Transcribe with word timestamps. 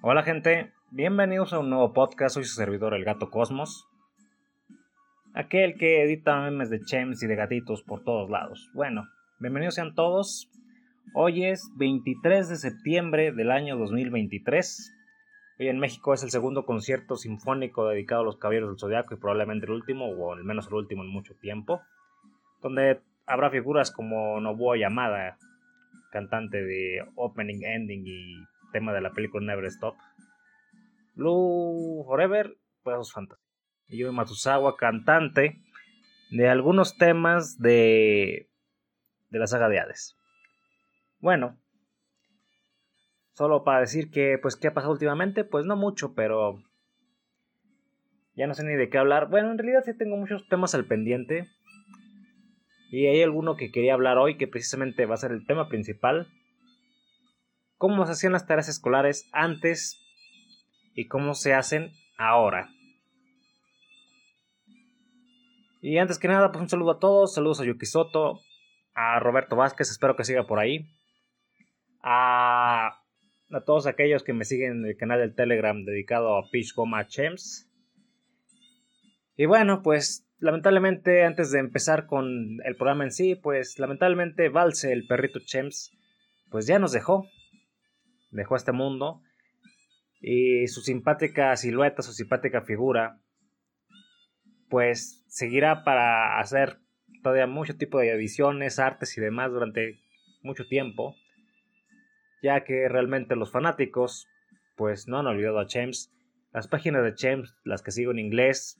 Hola 0.00 0.22
gente, 0.22 0.72
bienvenidos 0.92 1.52
a 1.52 1.58
un 1.58 1.70
nuevo 1.70 1.92
podcast, 1.92 2.36
soy 2.36 2.44
su 2.44 2.54
servidor 2.54 2.94
El 2.94 3.02
Gato 3.02 3.30
Cosmos. 3.30 3.88
Aquel 5.34 5.74
que 5.76 6.04
edita 6.04 6.40
memes 6.40 6.70
de 6.70 6.80
chems 6.82 7.20
y 7.24 7.26
de 7.26 7.34
gatitos 7.34 7.82
por 7.82 8.04
todos 8.04 8.30
lados. 8.30 8.70
Bueno, 8.74 9.08
bienvenidos 9.40 9.74
sean 9.74 9.96
todos. 9.96 10.48
Hoy 11.14 11.46
es 11.46 11.68
23 11.78 12.48
de 12.48 12.56
septiembre 12.58 13.32
del 13.32 13.50
año 13.50 13.76
2023. 13.76 14.94
Hoy 15.58 15.66
en 15.66 15.80
México 15.80 16.14
es 16.14 16.22
el 16.22 16.30
segundo 16.30 16.64
concierto 16.64 17.16
sinfónico 17.16 17.88
dedicado 17.88 18.20
a 18.20 18.24
los 18.24 18.36
Caballeros 18.36 18.70
del 18.70 18.78
Zodiaco 18.78 19.14
y 19.14 19.18
probablemente 19.18 19.66
el 19.66 19.72
último, 19.72 20.06
o 20.10 20.32
al 20.32 20.44
menos 20.44 20.68
el 20.68 20.74
último 20.74 21.02
en 21.02 21.10
mucho 21.10 21.34
tiempo. 21.34 21.82
Donde 22.62 23.00
habrá 23.26 23.50
figuras 23.50 23.90
como 23.90 24.40
Nobuo 24.40 24.76
Yamada, 24.76 25.38
cantante 26.12 26.62
de 26.62 27.04
Opening, 27.16 27.64
Ending 27.64 28.06
y 28.06 28.36
tema 28.72 28.92
de 28.92 29.00
la 29.00 29.12
película 29.12 29.44
Never 29.44 29.64
Stop. 29.66 29.96
Blue 31.14 32.04
Forever, 32.06 32.56
pues 32.82 33.12
Fantasy. 33.12 33.42
Y 33.88 33.98
yo 33.98 34.12
Matsuzawa, 34.12 34.76
cantante 34.76 35.62
de 36.30 36.48
algunos 36.48 36.96
temas 36.96 37.58
de, 37.58 38.50
de 39.30 39.38
la 39.38 39.46
saga 39.46 39.68
de 39.68 39.80
Hades. 39.80 40.16
Bueno, 41.20 41.58
solo 43.32 43.64
para 43.64 43.80
decir 43.80 44.10
que, 44.10 44.38
pues, 44.40 44.56
¿qué 44.56 44.68
ha 44.68 44.74
pasado 44.74 44.92
últimamente? 44.92 45.44
Pues 45.44 45.64
no 45.64 45.76
mucho, 45.76 46.14
pero 46.14 46.62
ya 48.34 48.46
no 48.46 48.54
sé 48.54 48.64
ni 48.64 48.74
de 48.74 48.88
qué 48.88 48.98
hablar. 48.98 49.28
Bueno, 49.28 49.50
en 49.50 49.58
realidad 49.58 49.82
sí 49.84 49.96
tengo 49.96 50.16
muchos 50.16 50.46
temas 50.48 50.74
al 50.74 50.84
pendiente. 50.84 51.48
Y 52.90 53.06
hay 53.06 53.22
alguno 53.22 53.56
que 53.56 53.70
quería 53.70 53.94
hablar 53.94 54.18
hoy 54.18 54.36
que 54.36 54.46
precisamente 54.46 55.06
va 55.06 55.14
a 55.14 55.18
ser 55.18 55.32
el 55.32 55.46
tema 55.46 55.68
principal 55.68 56.28
cómo 57.78 58.04
se 58.04 58.12
hacían 58.12 58.32
las 58.32 58.46
tareas 58.46 58.68
escolares 58.68 59.28
antes 59.32 60.04
y 60.94 61.06
cómo 61.06 61.34
se 61.34 61.54
hacen 61.54 61.92
ahora. 62.18 62.68
Y 65.80 65.98
antes 65.98 66.18
que 66.18 66.26
nada, 66.26 66.50
pues 66.50 66.60
un 66.60 66.68
saludo 66.68 66.90
a 66.90 66.98
todos, 66.98 67.34
saludos 67.34 67.60
a 67.60 67.64
Yuki 67.64 67.86
Soto, 67.86 68.40
a 68.94 69.20
Roberto 69.20 69.54
Vázquez, 69.54 69.90
espero 69.90 70.16
que 70.16 70.24
siga 70.24 70.44
por 70.44 70.58
ahí. 70.58 70.90
A, 72.02 73.00
todos 73.64 73.86
aquellos 73.86 74.24
que 74.24 74.32
me 74.32 74.44
siguen 74.44 74.80
en 74.80 74.86
el 74.86 74.96
canal 74.96 75.20
del 75.20 75.34
Telegram 75.36 75.84
dedicado 75.84 76.36
a 76.36 76.50
Peach 76.50 76.74
Goma 76.74 77.06
Chems. 77.06 77.70
Y 79.36 79.46
bueno, 79.46 79.82
pues 79.82 80.28
lamentablemente 80.40 81.24
antes 81.24 81.52
de 81.52 81.60
empezar 81.60 82.06
con 82.06 82.58
el 82.64 82.76
programa 82.76 83.04
en 83.04 83.12
sí, 83.12 83.36
pues 83.36 83.78
lamentablemente 83.78 84.48
Valse, 84.48 84.92
el 84.92 85.06
perrito 85.06 85.38
Chems, 85.38 85.92
pues 86.50 86.66
ya 86.66 86.80
nos 86.80 86.90
dejó 86.90 87.28
dejó 88.30 88.56
este 88.56 88.72
mundo 88.72 89.22
y 90.20 90.66
su 90.68 90.80
simpática 90.80 91.54
silueta, 91.56 92.02
su 92.02 92.12
simpática 92.12 92.62
figura, 92.62 93.20
pues 94.68 95.24
seguirá 95.28 95.84
para 95.84 96.38
hacer 96.40 96.80
todavía 97.22 97.46
mucho 97.46 97.76
tipo 97.76 97.98
de 97.98 98.10
ediciones, 98.10 98.78
artes 98.78 99.16
y 99.16 99.20
demás 99.20 99.50
durante 99.50 100.00
mucho 100.42 100.66
tiempo, 100.66 101.14
ya 102.42 102.64
que 102.64 102.88
realmente 102.88 103.36
los 103.36 103.52
fanáticos 103.52 104.26
pues 104.76 105.08
no 105.08 105.18
han 105.18 105.26
olvidado 105.26 105.60
a 105.60 105.66
James. 105.68 106.12
Las 106.52 106.68
páginas 106.68 107.02
de 107.02 107.14
James, 107.16 107.54
las 107.64 107.82
que 107.82 107.90
sigo 107.90 108.12
en 108.12 108.18
inglés, 108.18 108.78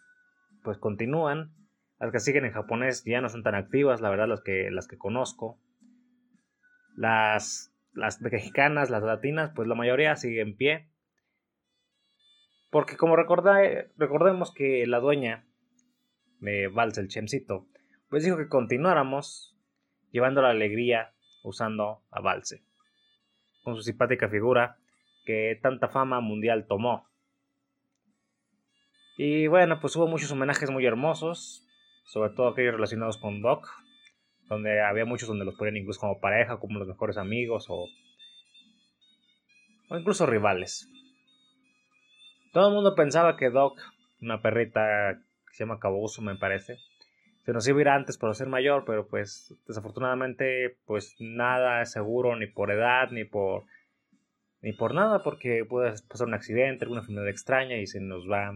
pues 0.62 0.78
continúan. 0.78 1.54
Las 1.98 2.12
que 2.12 2.20
siguen 2.20 2.44
en 2.44 2.52
japonés 2.52 3.02
ya 3.04 3.20
no 3.20 3.28
son 3.28 3.42
tan 3.42 3.56
activas, 3.56 4.00
la 4.00 4.08
verdad, 4.08 4.28
las 4.28 4.40
que, 4.40 4.70
las 4.70 4.86
que 4.86 4.96
conozco. 4.96 5.60
Las 6.96 7.67
las 7.92 8.20
mexicanas, 8.20 8.90
las 8.90 9.02
latinas, 9.02 9.52
pues 9.54 9.68
la 9.68 9.74
mayoría 9.74 10.16
sigue 10.16 10.40
en 10.40 10.56
pie. 10.56 10.90
Porque 12.70 12.96
como 12.96 13.16
recordemos 13.16 14.52
que 14.54 14.86
la 14.86 15.00
dueña 15.00 15.46
de 16.40 16.68
Vals, 16.68 16.98
el 16.98 17.08
Chemcito, 17.08 17.66
pues 18.08 18.24
dijo 18.24 18.36
que 18.36 18.48
continuáramos 18.48 19.56
llevando 20.10 20.42
la 20.42 20.50
alegría 20.50 21.14
usando 21.42 22.02
a 22.10 22.20
Valse, 22.20 22.62
con 23.62 23.76
su 23.76 23.82
simpática 23.82 24.28
figura 24.28 24.78
que 25.24 25.58
tanta 25.62 25.88
fama 25.88 26.20
mundial 26.20 26.66
tomó. 26.66 27.08
Y 29.16 29.46
bueno, 29.46 29.80
pues 29.80 29.96
hubo 29.96 30.06
muchos 30.06 30.30
homenajes 30.30 30.70
muy 30.70 30.86
hermosos, 30.86 31.66
sobre 32.04 32.30
todo 32.30 32.48
aquellos 32.48 32.74
relacionados 32.74 33.18
con 33.18 33.42
Doc, 33.42 33.68
donde 34.48 34.80
había 34.80 35.04
muchos 35.04 35.28
donde 35.28 35.44
los 35.44 35.54
ponían 35.54 35.76
incluso 35.76 36.00
como 36.00 36.20
pareja, 36.20 36.58
como 36.58 36.78
los 36.78 36.88
mejores 36.88 37.16
amigos 37.16 37.66
o, 37.68 37.86
o 39.88 39.98
incluso 39.98 40.26
rivales. 40.26 40.88
Todo 42.52 42.68
el 42.68 42.74
mundo 42.74 42.94
pensaba 42.94 43.36
que 43.36 43.50
Doc, 43.50 43.78
una 44.20 44.40
perrita 44.40 45.20
que 45.46 45.54
se 45.54 45.64
llama 45.64 45.78
Caboso 45.78 46.22
me 46.22 46.36
parece, 46.36 46.78
se 47.44 47.52
nos 47.52 47.66
iba 47.68 47.78
a 47.78 47.80
ir 47.80 47.88
antes 47.88 48.18
por 48.18 48.34
ser 48.34 48.48
mayor, 48.48 48.84
pero 48.86 49.06
pues 49.06 49.54
desafortunadamente 49.66 50.76
pues 50.86 51.16
nada 51.18 51.82
es 51.82 51.92
seguro 51.92 52.36
ni 52.36 52.46
por 52.46 52.70
edad 52.70 53.10
ni 53.10 53.24
por 53.24 53.64
ni 54.60 54.72
por 54.72 54.92
nada 54.94 55.22
porque 55.22 55.64
puede 55.64 55.94
pasar 56.08 56.26
un 56.26 56.34
accidente, 56.34 56.84
alguna 56.84 57.00
enfermedad 57.00 57.28
extraña 57.28 57.76
y 57.76 57.86
se 57.86 58.00
nos 58.00 58.28
va 58.28 58.52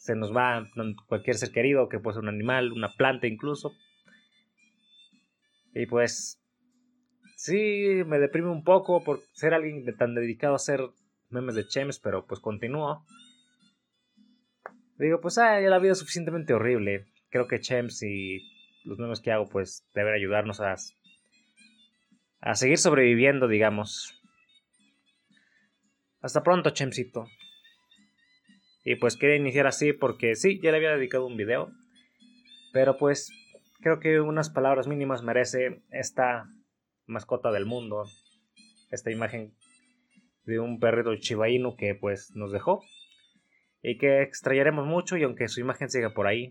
se 0.00 0.16
nos 0.16 0.34
va 0.34 0.66
cualquier 1.06 1.36
ser 1.36 1.52
querido, 1.52 1.90
que 1.90 1.98
puede 1.98 2.14
ser 2.14 2.22
un 2.22 2.30
animal, 2.30 2.72
una 2.72 2.88
planta 2.96 3.26
incluso. 3.26 3.74
Y 5.74 5.84
pues 5.84 6.40
sí, 7.36 8.02
me 8.06 8.18
deprime 8.18 8.48
un 8.48 8.64
poco 8.64 9.04
por 9.04 9.20
ser 9.34 9.52
alguien 9.52 9.84
tan 9.98 10.14
dedicado 10.14 10.54
a 10.54 10.56
hacer 10.56 10.80
memes 11.28 11.54
de 11.54 11.66
Chems, 11.68 12.00
pero 12.00 12.26
pues 12.26 12.40
continúo. 12.40 13.04
Digo, 14.96 15.20
pues 15.20 15.36
ah, 15.36 15.60
ya 15.60 15.68
la 15.68 15.78
vida 15.78 15.92
es 15.92 15.98
suficientemente 15.98 16.54
horrible. 16.54 17.04
Creo 17.28 17.46
que 17.46 17.60
Chems 17.60 18.02
y 18.02 18.40
los 18.84 18.98
memes 18.98 19.20
que 19.20 19.32
hago 19.32 19.50
pues 19.50 19.86
deben 19.94 20.14
ayudarnos 20.14 20.62
a, 20.62 20.76
a 22.40 22.54
seguir 22.54 22.78
sobreviviendo, 22.78 23.48
digamos. 23.48 24.18
Hasta 26.22 26.42
pronto, 26.42 26.70
Chemsito. 26.70 27.26
Y 28.82 28.96
pues 28.96 29.16
quería 29.16 29.36
iniciar 29.36 29.66
así 29.66 29.92
porque 29.92 30.34
sí, 30.34 30.60
ya 30.62 30.70
le 30.70 30.78
había 30.78 30.94
dedicado 30.94 31.26
un 31.26 31.36
video. 31.36 31.70
Pero 32.72 32.96
pues 32.96 33.30
creo 33.80 34.00
que 34.00 34.20
unas 34.20 34.50
palabras 34.50 34.86
mínimas 34.86 35.22
merece 35.22 35.82
esta 35.90 36.48
mascota 37.06 37.50
del 37.50 37.66
mundo. 37.66 38.04
Esta 38.90 39.10
imagen 39.10 39.54
de 40.44 40.58
un 40.58 40.80
perrito 40.80 41.14
chivaíno 41.16 41.76
que 41.76 41.94
pues 41.94 42.32
nos 42.34 42.52
dejó. 42.52 42.82
Y 43.82 43.98
que 43.98 44.22
extrañaremos 44.22 44.86
mucho 44.86 45.16
y 45.16 45.24
aunque 45.24 45.48
su 45.48 45.60
imagen 45.60 45.90
siga 45.90 46.10
por 46.14 46.26
ahí. 46.26 46.50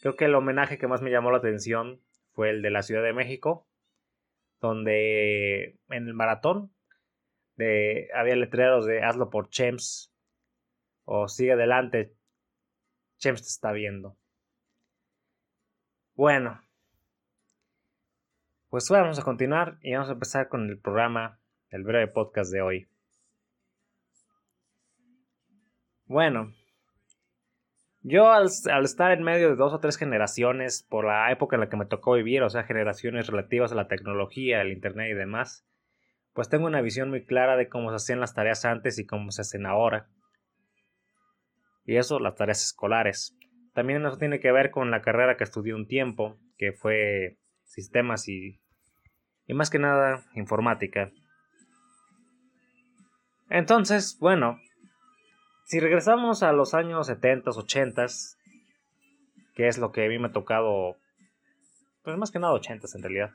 Creo 0.00 0.16
que 0.16 0.24
el 0.24 0.34
homenaje 0.34 0.78
que 0.78 0.88
más 0.88 1.02
me 1.02 1.10
llamó 1.10 1.30
la 1.30 1.38
atención 1.38 2.00
fue 2.32 2.50
el 2.50 2.62
de 2.62 2.70
la 2.70 2.82
Ciudad 2.82 3.02
de 3.02 3.12
México. 3.12 3.68
Donde 4.60 5.78
en 5.90 6.08
el 6.08 6.14
maratón 6.14 6.72
había 8.14 8.36
letreros 8.36 8.86
de 8.86 9.02
hazlo 9.02 9.30
por 9.30 9.50
Chems 9.50 10.09
o 11.12 11.26
sigue 11.26 11.54
adelante, 11.54 12.14
Chems 13.18 13.42
te 13.42 13.48
está 13.48 13.72
viendo. 13.72 14.16
Bueno, 16.14 16.62
pues 18.68 18.88
vamos 18.90 19.18
a 19.18 19.24
continuar 19.24 19.78
y 19.82 19.92
vamos 19.92 20.08
a 20.08 20.12
empezar 20.12 20.48
con 20.48 20.70
el 20.70 20.78
programa, 20.78 21.40
el 21.70 21.82
breve 21.82 22.06
podcast 22.06 22.52
de 22.52 22.62
hoy. 22.62 22.88
Bueno, 26.04 26.52
yo 28.02 28.30
al, 28.30 28.48
al, 28.70 28.84
estar 28.84 29.10
en 29.10 29.24
medio 29.24 29.48
de 29.48 29.56
dos 29.56 29.72
o 29.72 29.80
tres 29.80 29.96
generaciones, 29.96 30.84
por 30.88 31.06
la 31.06 31.32
época 31.32 31.56
en 31.56 31.60
la 31.60 31.68
que 31.68 31.76
me 31.76 31.86
tocó 31.86 32.12
vivir, 32.12 32.44
o 32.44 32.50
sea, 32.50 32.62
generaciones 32.62 33.26
relativas 33.26 33.72
a 33.72 33.74
la 33.74 33.88
tecnología, 33.88 34.62
el 34.62 34.70
Internet 34.70 35.10
y 35.10 35.14
demás, 35.14 35.66
pues 36.34 36.48
tengo 36.48 36.66
una 36.66 36.82
visión 36.82 37.10
muy 37.10 37.24
clara 37.24 37.56
de 37.56 37.68
cómo 37.68 37.90
se 37.90 37.96
hacían 37.96 38.20
las 38.20 38.32
tareas 38.32 38.64
antes 38.64 38.96
y 39.00 39.06
cómo 39.06 39.32
se 39.32 39.40
hacen 39.40 39.66
ahora 39.66 40.08
y 41.90 41.96
eso 41.96 42.20
las 42.20 42.36
tareas 42.36 42.62
escolares. 42.62 43.36
También 43.74 44.06
eso 44.06 44.16
tiene 44.16 44.38
que 44.38 44.52
ver 44.52 44.70
con 44.70 44.92
la 44.92 45.02
carrera 45.02 45.36
que 45.36 45.42
estudié 45.42 45.74
un 45.74 45.88
tiempo, 45.88 46.38
que 46.56 46.70
fue 46.70 47.36
sistemas 47.64 48.28
y, 48.28 48.60
y 49.48 49.54
más 49.54 49.70
que 49.70 49.80
nada 49.80 50.24
informática. 50.36 51.10
Entonces, 53.48 54.16
bueno, 54.20 54.60
si 55.64 55.80
regresamos 55.80 56.44
a 56.44 56.52
los 56.52 56.74
años 56.74 57.08
70, 57.08 57.50
80, 57.50 58.06
que 59.56 59.66
es 59.66 59.78
lo 59.78 59.90
que 59.90 60.04
a 60.04 60.08
mí 60.08 60.16
me 60.16 60.28
ha 60.28 60.32
tocado, 60.32 60.94
pues 62.04 62.16
más 62.16 62.30
que 62.30 62.38
nada 62.38 62.52
80 62.52 62.86
en 62.94 63.02
realidad, 63.02 63.30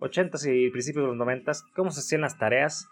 80 0.00 0.38
y 0.50 0.70
principios 0.70 1.04
de 1.04 1.08
los 1.10 1.16
90, 1.18 1.52
¿cómo 1.76 1.92
se 1.92 2.00
hacían 2.00 2.22
las 2.22 2.36
tareas? 2.36 2.88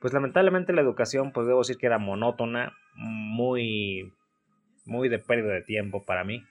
Pues 0.00 0.12
lamentablemente 0.12 0.72
la 0.72 0.82
educación, 0.82 1.32
pues 1.32 1.48
debo 1.48 1.58
decir 1.58 1.78
que 1.78 1.86
era 1.86 1.98
monótona, 1.98 2.76
muy 2.94 4.12
muy 4.84 5.08
de 5.08 5.18
pérdida 5.18 5.52
de 5.52 5.62
tiempo 5.62 6.04
para 6.04 6.24
mí. 6.24 6.44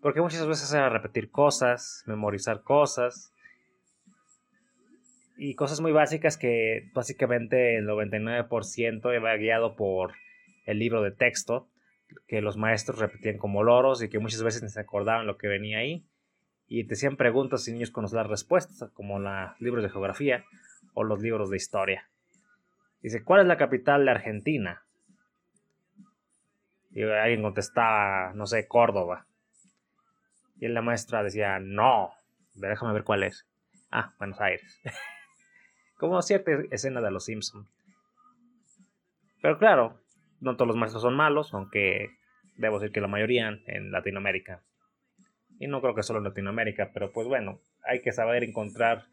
Porque 0.00 0.20
muchas 0.20 0.46
veces 0.46 0.72
era 0.72 0.88
repetir 0.88 1.30
cosas, 1.30 2.02
memorizar 2.06 2.62
cosas. 2.62 3.30
y 5.36 5.56
cosas 5.56 5.80
muy 5.80 5.90
básicas 5.90 6.36
que 6.36 6.90
básicamente 6.94 7.76
el 7.76 7.88
99% 7.88 9.16
iba 9.16 9.36
guiado 9.36 9.74
por 9.74 10.12
el 10.64 10.78
libro 10.78 11.02
de 11.02 11.10
texto 11.10 11.68
que 12.28 12.40
los 12.40 12.56
maestros 12.56 12.98
repetían 12.98 13.38
como 13.38 13.64
loros 13.64 14.02
y 14.02 14.08
que 14.08 14.20
muchas 14.20 14.42
veces 14.42 14.62
ni 14.62 14.68
se 14.68 14.80
acordaban 14.80 15.26
lo 15.26 15.36
que 15.36 15.48
venía 15.48 15.78
ahí 15.78 16.04
y 16.66 16.84
te 16.84 16.94
hacían 16.94 17.16
preguntas 17.16 17.66
y 17.68 17.72
niños 17.72 17.90
conocían 17.90 18.22
las 18.22 18.30
respuestas 18.30 18.90
como 18.92 19.18
los 19.18 19.60
libros 19.60 19.82
de 19.82 19.90
geografía 19.90 20.44
o 20.94 21.04
los 21.04 21.20
libros 21.20 21.50
de 21.50 21.56
historia. 21.56 22.08
Dice, 23.02 23.22
¿cuál 23.22 23.42
es 23.42 23.46
la 23.46 23.56
capital 23.56 24.04
de 24.04 24.10
Argentina? 24.12 24.82
Y 26.94 27.02
alguien 27.02 27.42
contestaba, 27.42 28.32
no 28.34 28.46
sé, 28.46 28.68
Córdoba. 28.68 29.26
Y 30.60 30.68
la 30.68 30.80
maestra 30.80 31.24
decía, 31.24 31.58
no, 31.58 32.12
déjame 32.54 32.92
ver 32.92 33.02
cuál 33.02 33.24
es. 33.24 33.46
Ah, 33.90 34.14
Buenos 34.18 34.40
Aires. 34.40 34.80
Como 35.98 36.22
cierta 36.22 36.52
escena 36.70 37.00
de 37.00 37.10
Los 37.10 37.24
Simpson. 37.24 37.68
Pero 39.42 39.58
claro, 39.58 40.00
no 40.40 40.54
todos 40.54 40.68
los 40.68 40.76
maestros 40.76 41.02
son 41.02 41.16
malos, 41.16 41.52
aunque 41.52 42.10
debo 42.56 42.78
decir 42.78 42.92
que 42.92 43.00
la 43.00 43.08
mayoría 43.08 43.48
en 43.66 43.90
Latinoamérica. 43.90 44.62
Y 45.58 45.66
no 45.66 45.80
creo 45.80 45.94
que 45.94 46.02
solo 46.02 46.20
en 46.20 46.24
Latinoamérica, 46.24 46.90
pero 46.94 47.12
pues 47.12 47.26
bueno, 47.26 47.60
hay 47.84 48.00
que 48.02 48.12
saber 48.12 48.44
encontrar 48.44 49.04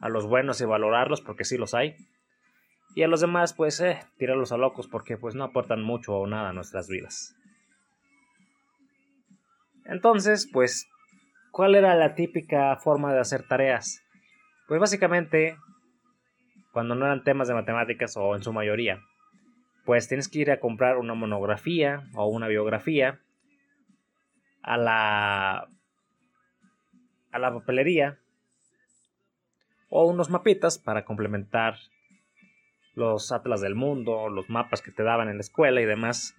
a 0.00 0.08
los 0.08 0.26
buenos 0.26 0.60
y 0.60 0.64
valorarlos 0.64 1.20
porque 1.20 1.44
sí 1.44 1.56
los 1.58 1.74
hay. 1.74 1.96
Y 2.96 3.02
a 3.02 3.08
los 3.08 3.20
demás, 3.20 3.52
pues, 3.52 3.78
eh, 3.82 4.00
tirarlos 4.16 4.52
a 4.52 4.56
locos 4.56 4.88
porque 4.88 5.18
pues 5.18 5.34
no 5.34 5.44
aportan 5.44 5.82
mucho 5.82 6.14
o 6.16 6.26
nada 6.26 6.48
a 6.48 6.52
nuestras 6.54 6.88
vidas. 6.88 7.36
Entonces, 9.84 10.48
pues, 10.50 10.88
¿cuál 11.50 11.74
era 11.74 11.94
la 11.94 12.14
típica 12.14 12.74
forma 12.76 13.12
de 13.12 13.20
hacer 13.20 13.46
tareas? 13.46 14.02
Pues 14.66 14.80
básicamente, 14.80 15.58
cuando 16.72 16.94
no 16.94 17.04
eran 17.04 17.22
temas 17.22 17.48
de 17.48 17.54
matemáticas 17.54 18.16
o 18.16 18.34
en 18.34 18.42
su 18.42 18.54
mayoría, 18.54 19.02
pues 19.84 20.08
tienes 20.08 20.26
que 20.26 20.38
ir 20.38 20.50
a 20.50 20.58
comprar 20.58 20.96
una 20.96 21.12
monografía 21.12 22.08
o 22.14 22.28
una 22.28 22.48
biografía 22.48 23.20
a 24.62 24.78
la 24.78 25.68
a 27.30 27.38
la 27.38 27.52
papelería 27.52 28.18
o 29.90 30.06
unos 30.06 30.30
mapitas 30.30 30.78
para 30.78 31.04
complementar 31.04 31.76
los 32.96 33.30
atlas 33.30 33.60
del 33.60 33.76
mundo, 33.76 34.28
los 34.28 34.50
mapas 34.50 34.82
que 34.82 34.90
te 34.90 35.04
daban 35.04 35.28
en 35.28 35.36
la 35.36 35.42
escuela 35.42 35.80
y 35.80 35.84
demás. 35.84 36.34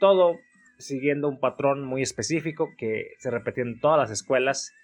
Todo 0.00 0.38
siguiendo 0.78 1.28
un 1.28 1.38
patrón 1.38 1.84
muy 1.84 2.02
específico 2.02 2.70
que 2.76 3.14
se 3.18 3.30
repetía 3.30 3.62
en 3.62 3.78
todas 3.78 3.98
las 3.98 4.10
escuelas 4.10 4.74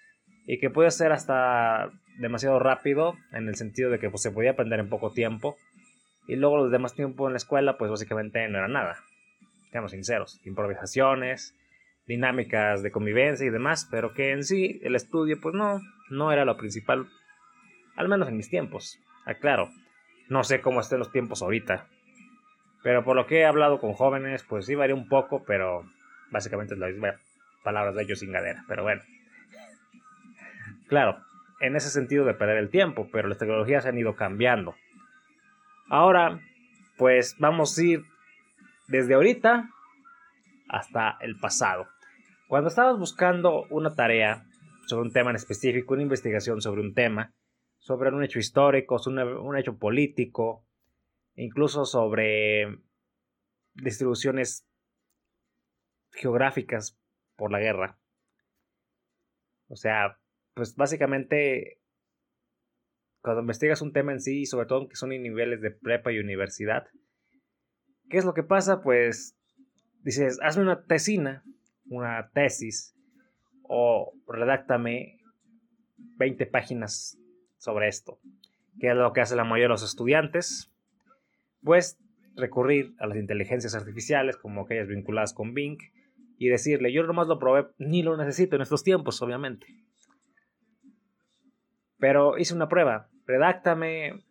y 0.45 0.59
que 0.59 0.69
puede 0.69 0.91
ser 0.91 1.11
hasta 1.11 1.91
demasiado 2.19 2.59
rápido 2.59 3.15
en 3.33 3.47
el 3.47 3.55
sentido 3.55 3.89
de 3.89 3.99
que 3.99 4.09
pues, 4.09 4.21
se 4.21 4.31
podía 4.31 4.51
aprender 4.51 4.79
en 4.79 4.89
poco 4.89 5.11
tiempo 5.11 5.57
y 6.27 6.35
luego 6.35 6.57
los 6.57 6.71
demás 6.71 6.93
tiempo 6.93 7.27
en 7.27 7.33
la 7.33 7.37
escuela 7.37 7.77
pues 7.77 7.89
básicamente 7.89 8.47
no 8.47 8.59
era 8.59 8.67
nada. 8.67 8.97
Seamos 9.71 9.91
sinceros, 9.91 10.39
improvisaciones, 10.45 11.55
dinámicas 12.07 12.83
de 12.83 12.91
convivencia 12.91 13.45
y 13.45 13.49
demás, 13.49 13.87
pero 13.89 14.13
que 14.13 14.31
en 14.31 14.43
sí 14.43 14.79
el 14.83 14.95
estudio 14.95 15.39
pues 15.41 15.55
no, 15.55 15.81
no 16.09 16.31
era 16.31 16.45
lo 16.45 16.55
principal, 16.55 17.07
al 17.95 18.09
menos 18.09 18.27
en 18.27 18.37
mis 18.37 18.49
tiempos. 18.49 18.99
Aclaro, 19.25 19.69
no 20.29 20.43
sé 20.43 20.61
cómo 20.61 20.79
estén 20.79 20.99
los 20.99 21.11
tiempos 21.11 21.41
ahorita. 21.41 21.87
Pero 22.83 23.03
por 23.03 23.15
lo 23.15 23.27
que 23.27 23.39
he 23.39 23.45
hablado 23.45 23.79
con 23.79 23.93
jóvenes, 23.93 24.43
pues 24.43 24.65
sí 24.65 24.75
varía 24.75 24.95
un 24.95 25.09
poco, 25.09 25.43
pero 25.43 25.83
básicamente 26.31 26.75
es 26.75 26.79
la 26.79 26.87
misma 26.87 27.15
palabras 27.63 27.95
de 27.95 28.03
ellos 28.03 28.19
sin 28.19 28.31
gadera. 28.31 28.63
Pero 28.67 28.83
bueno. 28.83 29.01
Claro, 30.87 31.19
en 31.59 31.75
ese 31.75 31.91
sentido 31.91 32.25
de 32.25 32.33
perder 32.33 32.57
el 32.57 32.71
tiempo, 32.71 33.07
pero 33.11 33.27
las 33.27 33.37
tecnologías 33.37 33.85
han 33.85 33.99
ido 33.99 34.15
cambiando. 34.15 34.75
Ahora, 35.87 36.39
pues 36.97 37.35
vamos 37.37 37.77
a 37.77 37.83
ir 37.83 38.05
desde 38.87 39.13
ahorita 39.13 39.69
hasta 40.67 41.17
el 41.21 41.37
pasado. 41.37 41.87
Cuando 42.47 42.69
estabas 42.69 42.97
buscando 42.97 43.65
una 43.69 43.93
tarea 43.93 44.45
sobre 44.87 45.03
un 45.03 45.13
tema 45.13 45.29
en 45.29 45.35
específico, 45.35 45.93
una 45.93 46.01
investigación 46.01 46.61
sobre 46.61 46.81
un 46.81 46.95
tema, 46.95 47.33
sobre 47.79 48.09
un 48.11 48.23
hecho 48.23 48.39
histórico, 48.39 48.97
un 49.07 49.57
hecho 49.57 49.77
político, 49.77 50.65
incluso 51.35 51.85
sobre 51.85 52.79
distribuciones 53.73 54.67
geográficas 56.11 56.97
por 57.35 57.51
la 57.51 57.59
guerra. 57.59 57.97
O 59.67 59.75
sea, 59.75 60.19
pues 60.53 60.75
básicamente 60.75 61.79
cuando 63.21 63.41
investigas 63.41 63.81
un 63.81 63.93
tema 63.93 64.11
en 64.11 64.21
sí, 64.21 64.45
sobre 64.45 64.67
todo 64.67 64.87
que 64.87 64.95
son 64.95 65.11
en 65.11 65.23
niveles 65.23 65.61
de 65.61 65.71
prepa 65.71 66.11
y 66.11 66.19
universidad, 66.19 66.87
¿qué 68.09 68.17
es 68.17 68.25
lo 68.25 68.33
que 68.33 68.43
pasa? 68.43 68.81
Pues 68.81 69.37
dices, 70.03 70.39
hazme 70.41 70.63
una 70.63 70.83
tesina, 70.83 71.43
una 71.85 72.29
tesis, 72.31 72.95
o 73.63 74.13
redáctame 74.27 75.21
20 75.97 76.45
páginas 76.47 77.17
sobre 77.59 77.87
esto, 77.87 78.19
que 78.79 78.87
es 78.87 78.95
lo 78.95 79.13
que 79.13 79.21
hace 79.21 79.35
la 79.35 79.43
mayoría 79.43 79.65
de 79.65 79.69
los 79.69 79.83
estudiantes, 79.83 80.71
pues 81.61 81.99
recurrir 82.35 82.95
a 82.99 83.05
las 83.05 83.17
inteligencias 83.17 83.75
artificiales 83.75 84.37
como 84.37 84.61
aquellas 84.61 84.87
vinculadas 84.87 85.33
con 85.33 85.53
Bing 85.53 85.77
y 86.37 86.47
decirle, 86.47 86.91
yo 86.91 87.03
nomás 87.03 87.27
lo 87.27 87.37
probé, 87.37 87.67
ni 87.77 88.01
lo 88.01 88.17
necesito 88.17 88.55
en 88.55 88.61
estos 88.61 88.83
tiempos, 88.83 89.21
obviamente. 89.21 89.67
Pero 91.97 92.37
hice 92.37 92.55
una 92.55 92.69
prueba, 92.69 93.09
redáctame 93.27 94.23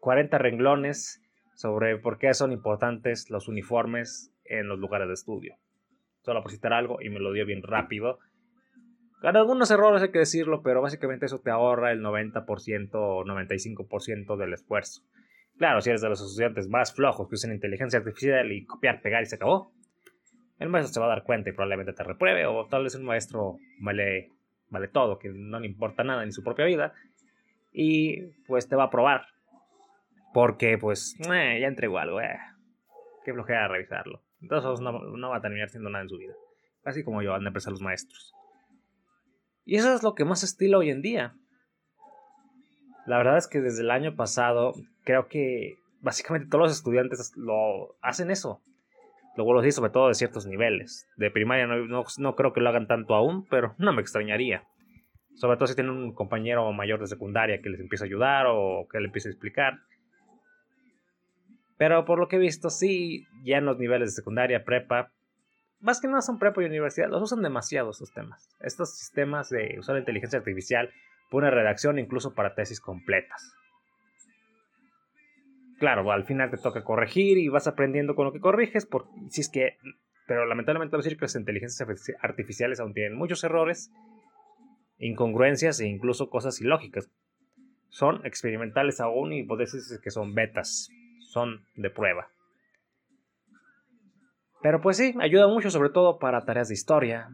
40 0.00 0.36
renglones 0.36 1.22
sobre 1.54 1.96
por 1.96 2.18
qué 2.18 2.32
son 2.34 2.52
importantes 2.52 3.30
los 3.30 3.48
uniformes 3.48 4.32
en 4.44 4.68
los 4.68 4.78
lugares 4.78 5.08
de 5.08 5.14
estudio. 5.14 5.56
Solo 6.20 6.42
por 6.42 6.52
citar 6.52 6.74
algo 6.74 7.00
y 7.00 7.08
me 7.08 7.20
lo 7.20 7.32
dio 7.32 7.46
bien 7.46 7.62
rápido 7.62 8.18
con 9.20 9.36
algunos 9.36 9.70
errores 9.70 10.02
hay 10.02 10.10
que 10.10 10.20
decirlo, 10.20 10.62
pero 10.62 10.82
básicamente 10.82 11.26
eso 11.26 11.40
te 11.40 11.50
ahorra 11.50 11.92
el 11.92 12.02
90% 12.02 12.90
o 12.94 13.24
95% 13.24 14.36
del 14.36 14.54
esfuerzo. 14.54 15.02
Claro, 15.58 15.80
si 15.80 15.90
eres 15.90 16.00
de 16.00 16.08
los 16.08 16.20
estudiantes 16.20 16.68
más 16.68 16.94
flojos 16.94 17.28
que 17.28 17.34
usan 17.34 17.52
inteligencia 17.52 17.98
artificial 17.98 18.50
y 18.50 18.64
copiar, 18.64 19.02
pegar 19.02 19.22
y 19.22 19.26
se 19.26 19.36
acabó, 19.36 19.72
el 20.58 20.68
maestro 20.68 20.94
se 20.94 21.00
va 21.00 21.06
a 21.06 21.10
dar 21.10 21.24
cuenta 21.24 21.50
y 21.50 21.52
probablemente 21.52 21.92
te 21.92 22.02
repruebe, 22.02 22.46
o 22.46 22.66
tal 22.66 22.84
vez 22.84 22.94
un 22.94 23.04
maestro 23.04 23.58
vale, 23.80 24.30
vale 24.68 24.88
todo, 24.88 25.18
que 25.18 25.30
no 25.30 25.60
le 25.60 25.66
importa 25.66 26.04
nada 26.04 26.24
ni 26.24 26.32
su 26.32 26.42
propia 26.42 26.64
vida, 26.64 26.92
y 27.72 28.22
pues 28.46 28.68
te 28.68 28.76
va 28.76 28.84
a 28.84 28.90
probar. 28.90 29.26
Porque 30.32 30.78
pues 30.78 31.16
eh, 31.30 31.58
ya 31.60 31.66
entregó 31.66 31.98
algo, 31.98 32.20
eh. 32.20 32.38
Qué 33.24 33.32
flojera 33.32 33.68
revisarlo. 33.68 34.22
Entonces 34.40 34.80
no, 34.80 35.28
va 35.28 35.36
a 35.36 35.40
terminar 35.40 35.68
siendo 35.68 35.90
nada 35.90 36.02
en 36.02 36.08
su 36.08 36.16
vida. 36.16 36.34
Así 36.84 37.04
como 37.04 37.22
yo, 37.22 37.34
han 37.34 37.42
de 37.42 37.48
empezar 37.48 37.72
los 37.72 37.82
maestros. 37.82 38.32
Y 39.64 39.76
eso 39.76 39.94
es 39.94 40.02
lo 40.02 40.14
que 40.14 40.24
más 40.24 40.42
estilo 40.42 40.78
hoy 40.78 40.90
en 40.90 41.02
día. 41.02 41.34
La 43.06 43.18
verdad 43.18 43.38
es 43.38 43.48
que 43.48 43.60
desde 43.60 43.82
el 43.82 43.90
año 43.90 44.14
pasado 44.14 44.74
creo 45.04 45.28
que 45.28 45.74
básicamente 46.00 46.48
todos 46.48 46.64
los 46.64 46.76
estudiantes 46.76 47.32
lo 47.36 47.96
hacen 48.02 48.30
eso. 48.30 48.62
Luego 49.36 49.54
lo 49.54 49.62
sí, 49.62 49.72
sobre 49.72 49.90
todo 49.90 50.08
de 50.08 50.14
ciertos 50.14 50.46
niveles. 50.46 51.08
De 51.16 51.30
primaria 51.30 51.66
no, 51.66 52.04
no, 52.18 52.36
creo 52.36 52.52
que 52.52 52.60
lo 52.60 52.68
hagan 52.68 52.86
tanto 52.86 53.14
aún, 53.14 53.46
pero 53.48 53.74
no 53.78 53.92
me 53.92 54.02
extrañaría. 54.02 54.64
Sobre 55.34 55.56
todo 55.56 55.66
si 55.68 55.74
tienen 55.74 55.92
un 55.92 56.12
compañero 56.12 56.70
mayor 56.72 57.00
de 57.00 57.06
secundaria 57.06 57.60
que 57.62 57.70
les 57.70 57.80
empieza 57.80 58.04
a 58.04 58.06
ayudar 58.06 58.46
o 58.48 58.86
que 58.90 58.98
le 58.98 59.06
empiece 59.06 59.28
a 59.28 59.32
explicar. 59.32 59.78
Pero 61.78 62.04
por 62.04 62.18
lo 62.18 62.28
que 62.28 62.36
he 62.36 62.40
visto, 62.40 62.68
sí, 62.68 63.26
ya 63.42 63.58
en 63.58 63.64
los 63.64 63.78
niveles 63.78 64.10
de 64.10 64.16
secundaria, 64.16 64.64
prepa, 64.64 65.12
más 65.80 66.00
que 66.00 66.08
nada 66.08 66.20
son 66.20 66.38
prepa 66.38 66.62
y 66.62 66.66
universidad, 66.66 67.08
los 67.08 67.22
usan 67.22 67.42
demasiado 67.42 67.90
estos 67.90 68.12
temas. 68.12 68.48
Estos 68.60 68.96
sistemas 68.96 69.48
de 69.50 69.76
usar 69.78 69.94
la 69.94 70.00
inteligencia 70.00 70.38
artificial 70.38 70.90
para 71.30 71.48
una 71.48 71.50
redacción 71.50 71.98
incluso 71.98 72.34
para 72.34 72.54
tesis 72.54 72.80
completas. 72.80 73.54
Claro, 75.78 76.12
al 76.12 76.24
final 76.24 76.50
te 76.50 76.58
toca 76.58 76.84
corregir 76.84 77.38
y 77.38 77.48
vas 77.48 77.66
aprendiendo 77.66 78.14
con 78.14 78.26
lo 78.26 78.32
que 78.32 78.40
corriges, 78.40 78.84
por, 78.84 79.06
si 79.30 79.40
es 79.40 79.48
que, 79.48 79.78
pero 80.26 80.44
lamentablemente 80.44 80.96
decir 80.96 81.16
que 81.16 81.24
las 81.24 81.36
inteligencias 81.36 81.88
artificiales 82.20 82.80
aún 82.80 82.92
tienen 82.92 83.16
muchos 83.16 83.42
errores, 83.44 83.90
incongruencias 84.98 85.80
e 85.80 85.86
incluso 85.86 86.28
cosas 86.28 86.60
ilógicas. 86.60 87.10
Son 87.88 88.24
experimentales 88.26 89.00
aún 89.00 89.32
y 89.32 89.42
decir 89.56 89.80
que 90.02 90.10
son 90.10 90.34
betas, 90.34 90.90
son 91.20 91.64
de 91.76 91.88
prueba. 91.88 92.28
Pero 94.62 94.80
pues 94.80 94.96
sí, 94.96 95.14
ayuda 95.20 95.48
mucho 95.48 95.70
sobre 95.70 95.90
todo 95.90 96.18
para 96.18 96.44
tareas 96.44 96.68
de 96.68 96.74
historia, 96.74 97.30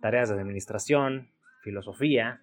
tareas 0.00 0.28
de 0.28 0.40
administración, 0.40 1.32
filosofía. 1.62 2.42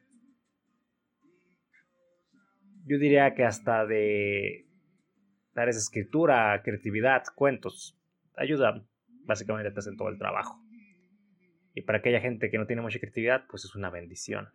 Yo 2.86 2.98
diría 2.98 3.34
que 3.34 3.46
hasta 3.46 3.86
de 3.86 4.68
tareas 5.54 5.76
de 5.76 5.82
escritura, 5.82 6.62
creatividad, 6.64 7.24
cuentos. 7.36 7.98
Ayuda 8.36 8.84
básicamente 9.26 9.72
te 9.72 9.80
hacen 9.80 9.98
todo 9.98 10.10
el 10.10 10.18
trabajo. 10.18 10.62
Y 11.74 11.82
para 11.82 12.00
aquella 12.00 12.20
gente 12.20 12.50
que 12.50 12.58
no 12.58 12.66
tiene 12.66 12.82
mucha 12.82 13.00
creatividad, 13.00 13.46
pues 13.50 13.66
es 13.66 13.76
una 13.76 13.90
bendición. 13.90 14.50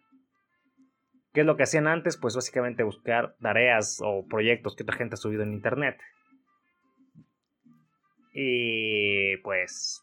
¿Qué 1.32 1.40
es 1.40 1.46
lo 1.46 1.56
que 1.56 1.62
hacían 1.62 1.86
antes? 1.86 2.16
Pues 2.16 2.34
básicamente 2.34 2.82
buscar 2.82 3.36
tareas 3.40 4.00
o 4.02 4.26
proyectos 4.26 4.76
que 4.76 4.82
otra 4.82 4.96
gente 4.96 5.14
ha 5.14 5.16
subido 5.16 5.42
en 5.42 5.52
internet. 5.52 5.98
Y 8.32 9.36
pues 9.38 10.02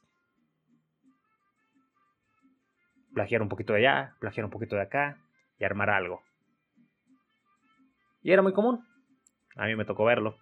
plagiar 3.14 3.42
un 3.42 3.50
poquito 3.50 3.74
de 3.74 3.80
allá, 3.80 4.16
plagiar 4.20 4.46
un 4.46 4.52
poquito 4.52 4.76
de 4.76 4.84
acá 4.84 5.18
y 5.58 5.66
armar 5.66 5.90
algo. 5.90 6.22
Y 8.22 8.32
era 8.32 8.42
muy 8.42 8.54
común. 8.54 8.86
A 9.56 9.66
mí 9.66 9.76
me 9.76 9.86
tocó 9.86 10.06
verlo. 10.06 10.38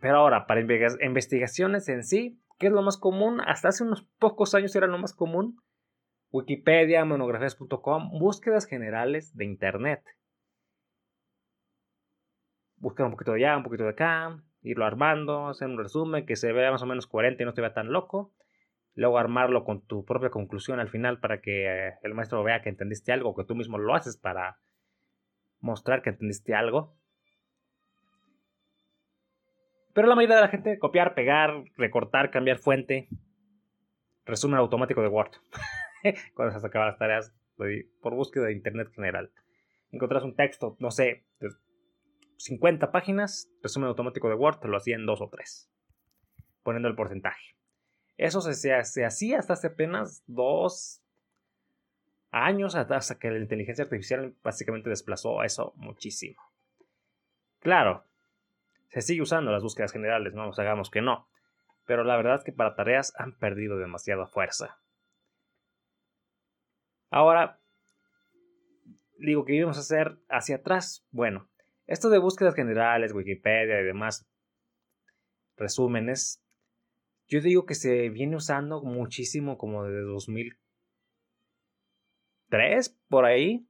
Pero 0.00 0.18
ahora, 0.18 0.46
para 0.46 0.60
investigaciones 0.60 1.88
en 1.88 2.04
sí, 2.04 2.40
¿qué 2.58 2.66
es 2.66 2.72
lo 2.72 2.82
más 2.82 2.98
común? 2.98 3.40
Hasta 3.40 3.68
hace 3.68 3.82
unos 3.82 4.06
pocos 4.18 4.54
años 4.54 4.74
era 4.76 4.86
lo 4.86 4.98
más 4.98 5.14
común. 5.14 5.60
Wikipedia, 6.30 7.04
monografías.com, 7.04 8.10
búsquedas 8.18 8.66
generales 8.66 9.34
de 9.34 9.44
Internet. 9.46 10.02
Buscar 12.76 13.06
un 13.06 13.12
poquito 13.12 13.32
de 13.32 13.38
allá, 13.38 13.56
un 13.56 13.62
poquito 13.62 13.84
de 13.84 13.90
acá, 13.90 14.36
irlo 14.66 14.84
armando, 14.84 15.48
hacer 15.48 15.68
un 15.68 15.78
resumen 15.78 16.26
que 16.26 16.34
se 16.34 16.52
vea 16.52 16.72
más 16.72 16.82
o 16.82 16.86
menos 16.86 17.06
coherente 17.06 17.44
y 17.44 17.46
no 17.46 17.52
se 17.52 17.60
vea 17.60 17.72
tan 17.72 17.92
loco. 17.92 18.32
Luego 18.94 19.18
armarlo 19.18 19.64
con 19.64 19.86
tu 19.86 20.04
propia 20.04 20.30
conclusión 20.30 20.80
al 20.80 20.88
final 20.88 21.20
para 21.20 21.40
que 21.40 21.66
eh, 21.66 21.94
el 22.02 22.14
maestro 22.14 22.42
vea 22.42 22.62
que 22.62 22.70
entendiste 22.70 23.12
algo, 23.12 23.36
que 23.36 23.44
tú 23.44 23.54
mismo 23.54 23.78
lo 23.78 23.94
haces 23.94 24.16
para 24.16 24.58
mostrar 25.60 26.02
que 26.02 26.10
entendiste 26.10 26.54
algo. 26.54 26.96
Pero 29.92 30.08
la 30.08 30.16
mayoría 30.16 30.36
de 30.36 30.42
la 30.42 30.48
gente 30.48 30.78
copiar, 30.78 31.14
pegar, 31.14 31.62
recortar, 31.76 32.30
cambiar 32.30 32.58
fuente, 32.58 33.08
resumen 34.24 34.58
automático 34.58 35.00
de 35.00 35.08
Word. 35.08 35.30
Cuando 36.34 36.58
se 36.58 36.66
acaban 36.66 36.88
las 36.88 36.98
tareas 36.98 37.34
por 38.02 38.14
búsqueda 38.14 38.46
de 38.46 38.52
Internet 38.52 38.88
general. 38.94 39.30
Encontrás 39.92 40.24
un 40.24 40.34
texto, 40.34 40.76
no 40.80 40.90
sé, 40.90 41.24
50 42.36 42.92
páginas, 42.92 43.48
resumen 43.62 43.88
automático 43.88 44.28
de 44.28 44.34
Word, 44.34 44.64
lo 44.64 44.76
hacía 44.76 44.96
en 44.96 45.06
dos 45.06 45.20
o 45.20 45.28
tres, 45.28 45.70
poniendo 46.62 46.88
el 46.88 46.94
porcentaje. 46.94 47.56
Eso 48.16 48.40
se, 48.40 48.54
se 48.54 49.04
hacía 49.04 49.38
hasta 49.38 49.54
hace 49.54 49.68
apenas 49.68 50.22
dos 50.26 51.02
años, 52.30 52.74
hasta 52.74 53.18
que 53.18 53.30
la 53.30 53.38
inteligencia 53.38 53.84
artificial 53.84 54.34
básicamente 54.42 54.90
desplazó 54.90 55.42
eso 55.42 55.72
muchísimo. 55.76 56.40
Claro, 57.60 58.04
se 58.88 59.00
sigue 59.00 59.22
usando 59.22 59.50
las 59.50 59.62
búsquedas 59.62 59.92
generales, 59.92 60.34
no 60.34 60.46
nos 60.46 60.58
hagamos 60.58 60.90
que 60.90 61.02
no, 61.02 61.28
pero 61.84 62.04
la 62.04 62.16
verdad 62.16 62.36
es 62.36 62.44
que 62.44 62.52
para 62.52 62.74
tareas 62.74 63.12
han 63.16 63.32
perdido 63.32 63.78
demasiada 63.78 64.26
fuerza. 64.26 64.78
Ahora, 67.10 67.60
digo 69.18 69.44
que 69.44 69.54
íbamos 69.54 69.76
a 69.76 69.80
hacer 69.80 70.18
hacia 70.28 70.56
atrás. 70.56 71.06
Bueno, 71.10 71.48
esto 71.86 72.10
de 72.10 72.18
búsquedas 72.18 72.54
generales, 72.54 73.12
Wikipedia 73.12 73.80
y 73.80 73.84
demás 73.84 74.26
resúmenes, 75.56 76.42
yo 77.28 77.40
digo 77.40 77.66
que 77.66 77.74
se 77.74 78.08
viene 78.10 78.36
usando 78.36 78.82
muchísimo 78.82 79.58
como 79.58 79.82
desde 79.84 80.02
2003, 80.02 82.96
por 83.08 83.24
ahí, 83.24 83.66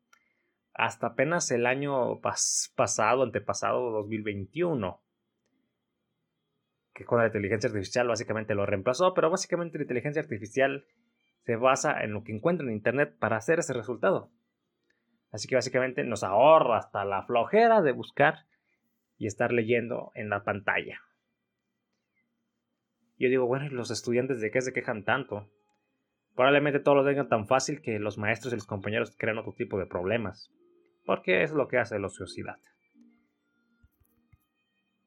hasta 0.75 1.07
apenas 1.09 1.51
el 1.51 1.67
año 1.67 2.21
pasado, 2.21 3.23
antepasado, 3.23 3.91
2021 3.93 5.03
que 6.97 7.05
con 7.05 7.19
la 7.19 7.27
inteligencia 7.27 7.69
artificial 7.69 8.09
básicamente 8.09 8.55
lo 8.55 8.65
reemplazó, 8.65 9.13
pero 9.13 9.31
básicamente 9.31 9.77
la 9.77 9.85
inteligencia 9.85 10.23
artificial 10.23 10.87
se 11.45 11.57
basa 11.57 12.03
en 12.03 12.13
lo 12.13 12.25
que 12.25 12.33
encuentra 12.33 12.67
en 12.67 12.73
Internet 12.73 13.15
para 13.19 13.37
hacer 13.37 13.59
ese 13.59 13.75
resultado. 13.75 14.31
Así 15.33 15.49
que 15.49 15.57
básicamente 15.57 16.05
nos 16.05 16.23
ahorra 16.23 16.79
hasta 16.79 17.05
la 17.05 17.25
flojera 17.25 17.83
de 17.83 17.93
buscar 17.93 18.47
y 19.19 19.27
estar 19.27 19.53
leyendo 19.53 20.13
en 20.15 20.29
la 20.29 20.45
pantalla. 20.45 21.01
Yo 23.19 23.29
digo, 23.29 23.47
bueno, 23.47 23.67
¿y 23.67 23.71
los 23.71 23.91
estudiantes 23.91 24.41
de 24.41 24.51
qué 24.51 24.61
se 24.61 24.73
quejan 24.73 25.05
tanto? 25.05 25.51
Probablemente 26.35 26.81
todos 26.81 26.99
lo 26.99 27.05
tengan 27.05 27.29
tan 27.29 27.47
fácil 27.47 27.81
que 27.81 27.99
los 27.99 28.19
maestros 28.19 28.53
y 28.53 28.57
los 28.57 28.67
compañeros 28.67 29.15
crean 29.17 29.39
otro 29.39 29.55
tipo 29.55 29.79
de 29.79 29.87
problemas. 29.87 30.53
Porque 31.07 31.43
es 31.43 31.53
lo 31.53 31.67
que 31.67 31.79
hace 31.79 31.99
la 31.99 32.09
ociosidad. 32.09 32.59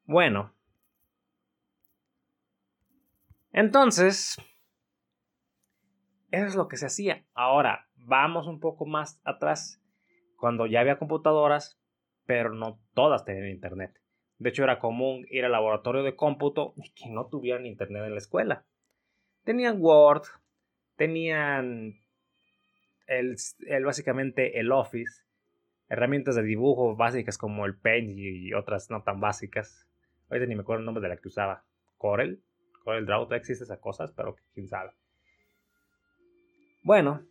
Bueno. 0.04 0.52
Entonces, 3.52 4.36
eso 6.32 6.46
es 6.46 6.54
lo 6.56 6.66
que 6.66 6.76
se 6.76 6.86
hacía. 6.86 7.24
Ahora, 7.32 7.88
vamos 7.96 8.48
un 8.48 8.58
poco 8.58 8.86
más 8.86 9.20
atrás, 9.24 9.79
cuando 10.40 10.66
ya 10.66 10.80
había 10.80 10.98
computadoras, 10.98 11.78
pero 12.24 12.54
no 12.54 12.80
todas 12.94 13.24
tenían 13.24 13.50
internet. 13.50 14.00
De 14.38 14.48
hecho, 14.48 14.64
era 14.64 14.78
común 14.78 15.26
ir 15.28 15.44
al 15.44 15.52
laboratorio 15.52 16.02
de 16.02 16.16
cómputo 16.16 16.72
y 16.76 16.90
que 16.94 17.10
no 17.10 17.26
tuvieran 17.26 17.66
internet 17.66 18.04
en 18.06 18.12
la 18.12 18.18
escuela. 18.18 18.64
Tenían 19.44 19.76
Word, 19.80 20.22
tenían 20.96 22.00
el, 23.06 23.36
básicamente 23.84 24.58
el 24.58 24.72
Office, 24.72 25.24
herramientas 25.88 26.36
de 26.36 26.42
dibujo 26.42 26.96
básicas 26.96 27.36
como 27.36 27.66
el 27.66 27.76
Paint 27.76 28.10
y 28.16 28.54
otras 28.54 28.90
no 28.90 29.02
tan 29.02 29.20
básicas. 29.20 29.86
Ahorita 30.30 30.46
ni 30.46 30.54
me 30.54 30.62
acuerdo 30.62 30.80
el 30.80 30.86
nombre 30.86 31.02
de 31.02 31.08
la 31.08 31.16
que 31.16 31.28
usaba. 31.28 31.64
Corel. 31.98 32.42
Corel 32.82 33.04
Draw, 33.04 33.30
existe 33.34 33.64
esas 33.64 33.78
cosas, 33.78 34.10
pero 34.16 34.36
quién 34.54 34.68
sabe. 34.68 34.92
Bueno, 36.82 37.26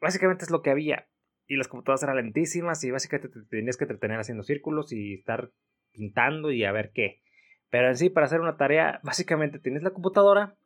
básicamente 0.00 0.44
es 0.44 0.50
lo 0.50 0.62
que 0.62 0.70
había. 0.70 1.08
Y 1.46 1.56
las 1.56 1.68
computadoras 1.68 2.02
eran 2.02 2.16
lentísimas 2.16 2.82
y 2.84 2.90
básicamente 2.90 3.28
te 3.28 3.46
tenías 3.46 3.76
que 3.76 3.84
entretener 3.84 4.18
haciendo 4.18 4.42
círculos 4.42 4.92
y 4.92 5.14
estar 5.14 5.52
pintando 5.92 6.50
y 6.50 6.64
a 6.64 6.72
ver 6.72 6.90
qué. 6.92 7.22
Pero 7.70 7.88
en 7.88 7.96
sí, 7.96 8.10
para 8.10 8.26
hacer 8.26 8.40
una 8.40 8.56
tarea, 8.56 9.00
básicamente 9.02 9.58
tienes 9.58 9.82
la 9.82 9.90
computadora, 9.90 10.56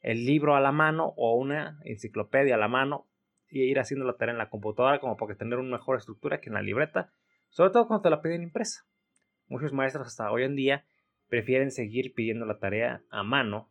el 0.00 0.26
libro 0.26 0.54
a 0.54 0.60
la 0.60 0.72
mano 0.72 1.14
o 1.16 1.36
una 1.36 1.78
enciclopedia 1.84 2.54
a 2.54 2.58
la 2.58 2.68
mano 2.68 3.08
y 3.50 3.62
ir 3.62 3.78
haciendo 3.78 4.06
la 4.06 4.16
tarea 4.16 4.32
en 4.32 4.38
la 4.38 4.50
computadora 4.50 5.00
como 5.00 5.16
para 5.16 5.34
tener 5.34 5.58
una 5.58 5.76
mejor 5.76 5.96
estructura 5.96 6.40
que 6.40 6.50
en 6.50 6.54
la 6.54 6.62
libreta, 6.62 7.12
sobre 7.48 7.70
todo 7.70 7.86
cuando 7.86 8.02
te 8.02 8.10
la 8.10 8.20
piden 8.20 8.42
impresa. 8.42 8.84
Muchos 9.46 9.72
maestros 9.72 10.06
hasta 10.06 10.30
hoy 10.30 10.44
en 10.44 10.56
día 10.56 10.84
prefieren 11.28 11.70
seguir 11.70 12.12
pidiendo 12.14 12.44
la 12.44 12.58
tarea 12.58 13.02
a 13.10 13.22
mano 13.22 13.70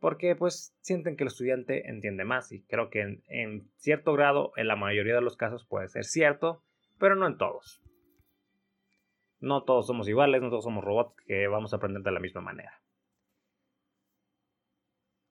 porque 0.00 0.34
pues 0.34 0.74
sienten 0.80 1.16
que 1.16 1.24
el 1.24 1.28
estudiante 1.28 1.88
entiende 1.88 2.24
más 2.24 2.50
y 2.52 2.62
creo 2.64 2.88
que 2.90 3.22
en, 3.26 3.70
cierto 3.76 4.14
grado, 4.14 4.52
en 4.56 4.66
la 4.66 4.76
mayoría 4.76 5.14
de 5.14 5.20
los 5.20 5.36
casos 5.36 5.66
puede 5.66 5.88
ser 5.88 6.04
cierto, 6.04 6.64
pero 6.98 7.14
no 7.14 7.26
en 7.26 7.36
todos. 7.36 7.82
No 9.38 9.64
todos 9.64 9.86
somos 9.86 10.08
iguales, 10.08 10.42
no 10.42 10.48
todos 10.48 10.64
somos 10.64 10.84
robots 10.84 11.14
que 11.26 11.46
vamos 11.48 11.72
a 11.72 11.76
aprender 11.76 12.02
de 12.02 12.10
la 12.10 12.20
misma 12.20 12.40
manera. 12.40 12.82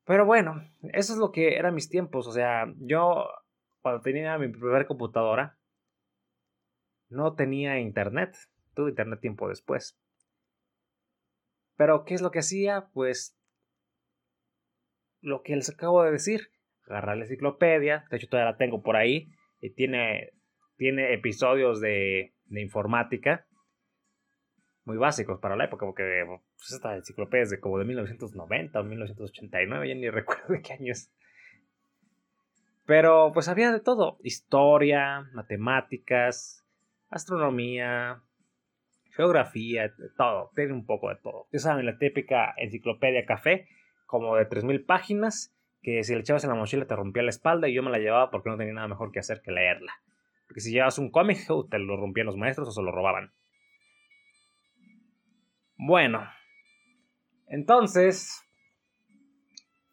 Pero 0.06 0.26
bueno, 0.26 0.64
eso 0.94 1.14
es 1.14 1.20
lo 1.20 1.32
que 1.32 1.58
eran 1.58 1.76
mis 1.76 1.90
tiempos. 1.90 2.28
O 2.28 2.32
sea, 2.32 2.66
yo 2.78 3.28
cuando 3.82 4.02
tenía 4.02 4.38
mi 4.38 4.48
primera 4.48 4.88
computadora, 4.88 5.60
no 7.10 7.36
tenía 7.36 7.80
internet. 7.80 8.36
Tuve 8.74 8.90
internet 8.90 9.20
tiempo 9.20 9.50
después. 9.50 10.00
Pero, 11.76 12.06
¿qué 12.06 12.16
es 12.16 12.22
lo 12.22 12.32
que 12.32 12.40
hacía? 12.40 12.90
Pues 12.94 13.39
lo 15.22 15.42
que 15.42 15.56
les 15.56 15.70
acabo 15.70 16.04
de 16.04 16.12
decir. 16.12 16.50
Agarrar 16.88 17.18
la 17.18 17.26
enciclopedia, 17.26 18.06
de 18.10 18.18
hecho 18.18 18.28
todavía 18.28 18.52
la 18.52 18.58
tengo 18.58 18.82
por 18.82 18.96
ahí, 18.96 19.30
y 19.62 19.70
tiene, 19.70 20.32
tiene 20.76 21.14
episodios 21.14 21.80
de, 21.80 22.34
de 22.46 22.62
informática 22.62 23.46
muy 24.90 24.98
básicos 24.98 25.40
para 25.40 25.56
la 25.56 25.66
época, 25.66 25.86
porque 25.86 26.26
pues, 26.26 26.72
esta 26.72 26.96
enciclopedia 26.96 27.44
es 27.44 27.50
de 27.52 27.60
como 27.60 27.78
de 27.78 27.86
1990 27.86 28.80
o 28.80 28.84
1989, 28.84 29.88
ya 29.88 29.94
ni 29.94 30.10
recuerdo 30.10 30.54
de 30.54 30.62
qué 30.64 30.74
año 30.74 30.92
es. 30.92 31.14
Pero 32.88 33.32
pues 33.32 33.48
había 33.48 33.72
de 33.72 33.82
todo, 33.82 34.18
historia, 34.24 35.30
matemáticas, 35.34 36.66
astronomía, 37.10 38.24
geografía, 39.12 39.94
todo, 40.18 40.50
tiene 40.56 40.74
un 40.74 40.88
poco 40.88 41.10
de 41.10 41.18
todo. 41.18 41.48
Ya 41.52 41.60
saben, 41.60 41.86
la 41.86 42.00
típica 42.00 42.56
enciclopedia 42.58 43.28
café, 43.28 43.68
como 44.10 44.36
de 44.36 44.50
3.000 44.50 44.88
páginas, 44.88 45.56
que 45.84 46.04
si 46.04 46.16
le 46.16 46.22
echabas 46.22 46.44
en 46.44 46.50
la 46.50 46.56
mochila 46.56 46.88
te 46.88 46.96
rompía 46.96 47.22
la 47.22 47.30
espalda 47.30 47.70
y 47.70 47.76
yo 47.76 47.84
me 47.84 47.92
la 47.92 48.00
llevaba 48.00 48.32
porque 48.32 48.50
no 48.50 48.58
tenía 48.58 48.74
nada 48.74 48.88
mejor 48.88 49.12
que 49.12 49.20
hacer 49.20 49.40
que 49.44 49.52
leerla. 49.52 49.94
Porque 50.48 50.62
si 50.62 50.72
llevas 50.72 50.98
un 50.98 51.12
cómic, 51.12 51.38
te 51.70 51.78
lo 51.78 51.96
rompían 51.96 52.26
los 52.26 52.36
maestros 52.36 52.68
o 52.70 52.72
se 52.72 52.82
lo 52.82 52.92
robaban. 52.92 53.32
Bueno, 55.78 56.28
entonces, 57.46 58.44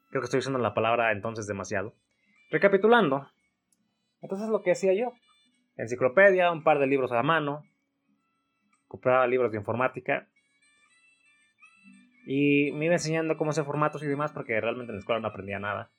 creo 0.09 0.23
que 0.23 0.25
estoy 0.25 0.39
usando 0.39 0.61
la 0.61 0.73
palabra 0.73 1.13
entonces 1.13 1.47
demasiado. 1.47 1.95
Recapitulando, 2.51 3.29
entonces 4.23 4.49
lo 4.49 4.63
que 4.63 4.73
hacía 4.73 4.95
yo, 4.95 5.13
enciclopedia, 5.77 6.51
un 6.53 6.65
par 6.65 6.79
de 6.79 6.87
libros 6.87 7.13
a 7.13 7.17
la 7.17 7.23
mano, 7.23 7.65
compraba 8.89 9.27
libros 9.27 9.53
de 9.53 9.59
informática 9.59 10.27
y 12.27 12.73
me 12.73 12.87
iba 12.87 12.95
enseñando 12.95 13.37
cómo 13.37 13.51
hacer 13.51 13.65
formatos 13.65 14.03
y 14.03 14.07
demás 14.07 14.33
porque 14.33 14.61
realmente 14.61 14.91
en 14.91 14.97
la 14.97 15.01
escuela 15.01 15.21
no 15.21 15.29
aprendía 15.29 15.61
nada. 15.61 15.91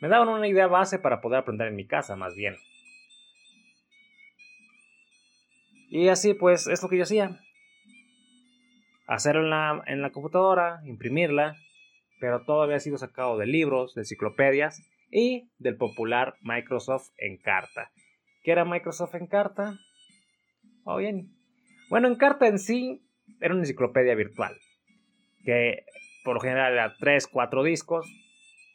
Me 0.00 0.08
daban 0.08 0.28
una 0.28 0.46
idea 0.46 0.66
base 0.66 0.98
para 0.98 1.20
poder 1.20 1.40
aprender 1.40 1.68
en 1.68 1.74
mi 1.74 1.86
casa, 1.86 2.14
más 2.14 2.36
bien. 2.36 2.54
Y 5.88 6.08
así 6.08 6.34
pues 6.34 6.66
es 6.66 6.82
lo 6.82 6.88
que 6.90 6.98
yo 6.98 7.02
hacía. 7.04 7.40
Hacerlo 9.06 9.42
en 9.42 9.50
la, 9.50 9.82
en 9.86 10.02
la 10.02 10.10
computadora, 10.10 10.82
imprimirla, 10.84 11.56
pero 12.20 12.44
todo 12.44 12.62
había 12.62 12.78
sido 12.78 12.98
sacado 12.98 13.38
de 13.38 13.46
libros, 13.46 13.94
de 13.94 14.02
enciclopedias 14.02 14.82
y 15.10 15.50
del 15.58 15.76
popular 15.76 16.34
Microsoft 16.42 17.08
Encarta. 17.16 17.90
¿Qué 18.42 18.52
era 18.52 18.66
Microsoft 18.66 19.14
Encarta? 19.14 19.78
Oh, 20.84 20.98
bien. 20.98 21.34
Bueno, 21.88 22.08
Encarta 22.08 22.46
en 22.46 22.58
sí 22.58 23.02
era 23.40 23.54
una 23.54 23.62
enciclopedia 23.62 24.14
virtual, 24.14 24.54
que 25.44 25.84
por 26.24 26.34
lo 26.34 26.40
general 26.40 26.72
era 26.72 26.96
3, 26.98 27.26
4 27.26 27.62
discos 27.62 28.06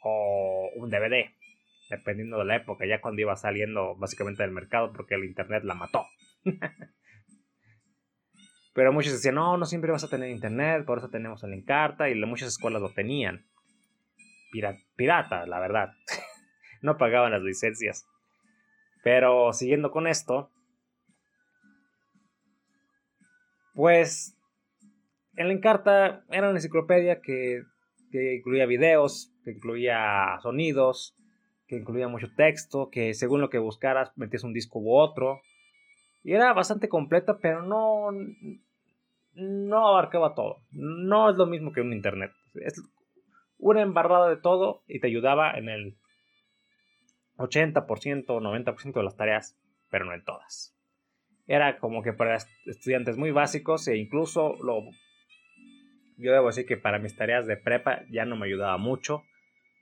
o 0.02 0.70
un 0.76 0.90
DVD, 0.90 1.30
dependiendo 1.90 2.38
de 2.38 2.44
la 2.44 2.56
época, 2.56 2.86
ya 2.86 3.00
cuando 3.00 3.20
iba 3.20 3.36
saliendo 3.36 3.94
básicamente 3.96 4.42
del 4.42 4.52
mercado 4.52 4.92
porque 4.92 5.14
el 5.14 5.24
Internet 5.24 5.64
la 5.64 5.74
mató. 5.74 6.06
Pero 8.74 8.92
muchos 8.92 9.12
decían, 9.12 9.36
no, 9.36 9.56
no 9.56 9.66
siempre 9.66 9.92
vas 9.92 10.02
a 10.02 10.10
tener 10.10 10.30
internet, 10.30 10.84
por 10.84 10.98
eso 10.98 11.08
tenemos 11.08 11.44
el 11.44 11.52
Encarta 11.52 12.10
y 12.10 12.16
muchas 12.16 12.48
escuelas 12.48 12.82
lo 12.82 12.92
tenían. 12.92 13.46
pirata, 14.96 15.46
la 15.46 15.60
verdad. 15.60 15.92
no 16.82 16.98
pagaban 16.98 17.30
las 17.30 17.42
licencias. 17.42 18.04
Pero 19.04 19.52
siguiendo 19.52 19.92
con 19.92 20.08
esto, 20.08 20.50
pues 23.74 24.36
el 25.36 25.50
Encarta 25.50 26.24
era 26.30 26.48
una 26.48 26.58
enciclopedia 26.58 27.20
que, 27.20 27.62
que 28.10 28.34
incluía 28.36 28.66
videos, 28.66 29.32
que 29.44 29.52
incluía 29.52 30.38
sonidos, 30.42 31.14
que 31.66 31.76
incluía 31.76 32.08
mucho 32.08 32.28
texto, 32.36 32.90
que 32.90 33.14
según 33.14 33.40
lo 33.40 33.50
que 33.50 33.58
buscaras 33.58 34.12
metías 34.16 34.44
un 34.44 34.52
disco 34.52 34.78
u 34.78 34.94
otro. 34.94 35.40
Y 36.22 36.32
era 36.32 36.52
bastante 36.52 36.88
completa, 36.88 37.38
pero 37.38 37.62
no, 37.62 38.10
no 39.34 39.88
abarcaba 39.88 40.34
todo. 40.34 40.62
No 40.70 41.30
es 41.30 41.36
lo 41.36 41.46
mismo 41.46 41.72
que 41.72 41.80
un 41.80 41.92
internet. 41.92 42.32
Es 42.54 42.82
una 43.58 43.82
embarrada 43.82 44.28
de 44.28 44.36
todo 44.36 44.82
y 44.86 45.00
te 45.00 45.06
ayudaba 45.06 45.52
en 45.52 45.68
el 45.68 45.96
80% 47.36 48.24
o 48.28 48.40
90% 48.40 48.92
de 48.92 49.02
las 49.02 49.16
tareas, 49.16 49.58
pero 49.90 50.04
no 50.04 50.14
en 50.14 50.24
todas. 50.24 50.76
Era 51.46 51.78
como 51.78 52.02
que 52.02 52.12
para 52.12 52.36
estudiantes 52.66 53.16
muy 53.16 53.30
básicos 53.30 53.86
e 53.88 53.96
incluso 53.96 54.56
lo... 54.62 54.82
Yo 56.16 56.32
debo 56.32 56.48
decir 56.48 56.66
que 56.66 56.76
para 56.76 56.98
mis 56.98 57.16
tareas 57.16 57.46
de 57.46 57.56
prepa 57.56 58.02
ya 58.10 58.24
no 58.24 58.36
me 58.36 58.46
ayudaba 58.46 58.76
mucho. 58.78 59.24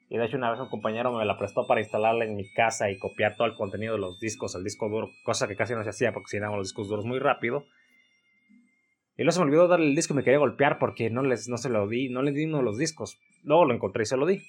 Y 0.08 0.18
de 0.18 0.26
hecho 0.26 0.36
una 0.36 0.50
vez 0.50 0.60
un 0.60 0.68
compañero 0.68 1.16
me 1.16 1.24
la 1.24 1.38
prestó 1.38 1.66
para 1.66 1.80
instalarla 1.80 2.24
en 2.24 2.36
mi 2.36 2.50
casa 2.52 2.90
y 2.90 2.98
copiar 2.98 3.36
todo 3.36 3.46
el 3.46 3.54
contenido 3.54 3.94
de 3.94 4.00
los 4.00 4.20
discos 4.20 4.54
al 4.54 4.64
disco 4.64 4.88
duro, 4.88 5.10
cosa 5.24 5.48
que 5.48 5.56
casi 5.56 5.74
no 5.74 5.82
se 5.82 5.90
hacía 5.90 6.12
porque 6.12 6.28
si 6.28 6.38
los 6.38 6.68
discos 6.68 6.88
duros 6.88 7.06
muy 7.06 7.18
rápido. 7.18 7.64
Y 9.16 9.22
luego 9.22 9.32
se 9.32 9.40
me 9.40 9.46
olvidó 9.46 9.68
darle 9.68 9.86
el 9.86 9.94
disco 9.94 10.14
y 10.14 10.16
me 10.16 10.24
quería 10.24 10.38
golpear 10.38 10.78
porque 10.78 11.10
no, 11.10 11.22
les, 11.22 11.48
no 11.48 11.56
se 11.56 11.68
lo 11.68 11.86
di, 11.86 12.08
no 12.08 12.22
le 12.22 12.32
di 12.32 12.44
uno 12.44 12.58
de 12.58 12.64
los 12.64 12.78
discos. 12.78 13.18
Luego 13.42 13.64
lo 13.66 13.74
encontré 13.74 14.02
y 14.02 14.06
se 14.06 14.16
lo 14.16 14.26
di. 14.26 14.42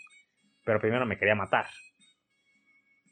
Pero 0.65 0.79
primero 0.79 1.05
me 1.05 1.17
quería 1.17 1.35
matar. 1.35 1.65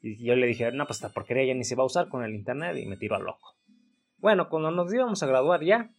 Y 0.02 0.26
yo 0.26 0.36
le 0.36 0.48
dije, 0.48 0.72
no, 0.72 0.86
pues 0.88 0.98
esta 0.98 1.14
porquería 1.14 1.46
ya 1.46 1.54
ni 1.54 1.64
se 1.64 1.76
va 1.76 1.84
a 1.84 1.86
usar 1.86 2.10
con 2.10 2.24
el 2.24 2.34
internet 2.34 2.78
y 2.78 2.86
me 2.86 2.98
tiró 2.98 3.16
al 3.16 3.24
loco. 3.24 3.56
Bueno, 4.18 4.50
cuando 4.50 4.72
nos 4.72 4.94
íbamos 4.94 5.22
a 5.22 5.28
graduar 5.28 5.64
ya, 5.64 5.90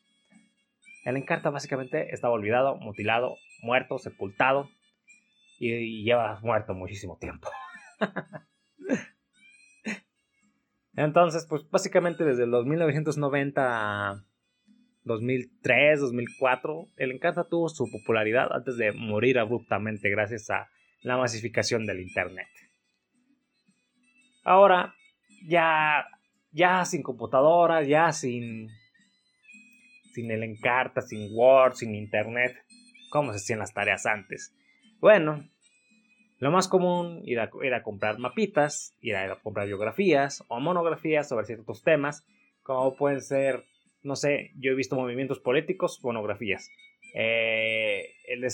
el 1.05 1.17
Encarta 1.17 1.51
básicamente 1.51 2.15
estaba 2.15 2.35
olvidado, 2.35 2.77
mutilado, 2.77 3.37
muerto, 3.63 3.99
sepultado 3.99 4.69
y, 5.59 6.05
lleva 6.05 6.39
muerto 6.43 6.75
muchísimo 6.75 7.19
tiempo. 7.19 7.49
Entonces, 10.95 11.47
pues 11.49 11.69
básicamente 11.71 12.25
desde 12.25 12.47
los 12.47 12.67
1990 12.67 14.25
2003, 15.05 16.01
2004, 16.01 16.87
el 16.97 17.13
Encarta 17.13 17.45
tuvo 17.45 17.69
su 17.69 17.91
popularidad 17.91 18.53
antes 18.53 18.77
de 18.77 18.93
morir 18.93 19.39
abruptamente 19.39 20.09
gracias 20.11 20.49
a 20.51 20.69
la 21.03 21.17
masificación 21.17 21.87
del 21.87 22.01
Internet. 22.01 22.47
Ahora, 24.45 24.95
ya, 25.47 26.07
ya 26.53 26.85
sin 26.85 27.03
computadora, 27.03 27.83
ya 27.83 28.13
sin, 28.13 28.69
sin 30.13 30.31
el 30.31 30.43
Encarta, 30.43 31.01
sin 31.01 31.31
Word, 31.33 31.75
sin 31.75 31.95
Internet, 31.95 32.57
¿cómo 33.11 33.33
se 33.33 33.37
hacían 33.37 33.59
las 33.59 33.75
tareas 33.75 34.07
antes? 34.07 34.55
Bueno, 35.01 35.49
lo 36.39 36.51
más 36.51 36.69
común 36.69 37.23
era, 37.27 37.51
era 37.63 37.83
comprar 37.83 38.19
mapitas, 38.19 38.97
era 39.01 39.37
comprar 39.41 39.67
biografías 39.67 40.45
o 40.49 40.61
monografías 40.61 41.29
sobre 41.29 41.47
ciertos 41.47 41.83
temas, 41.83 42.27
como 42.63 42.97
pueden 42.97 43.21
ser 43.21 43.65
no 44.03 44.17
sé, 44.17 44.51
yo 44.57 44.73
he 44.73 44.75
visto 44.75 44.97
movimientos 44.97 45.39
políticos, 45.39 46.01
monografías. 46.03 46.71
Eh, 47.15 48.15
el, 48.27 48.47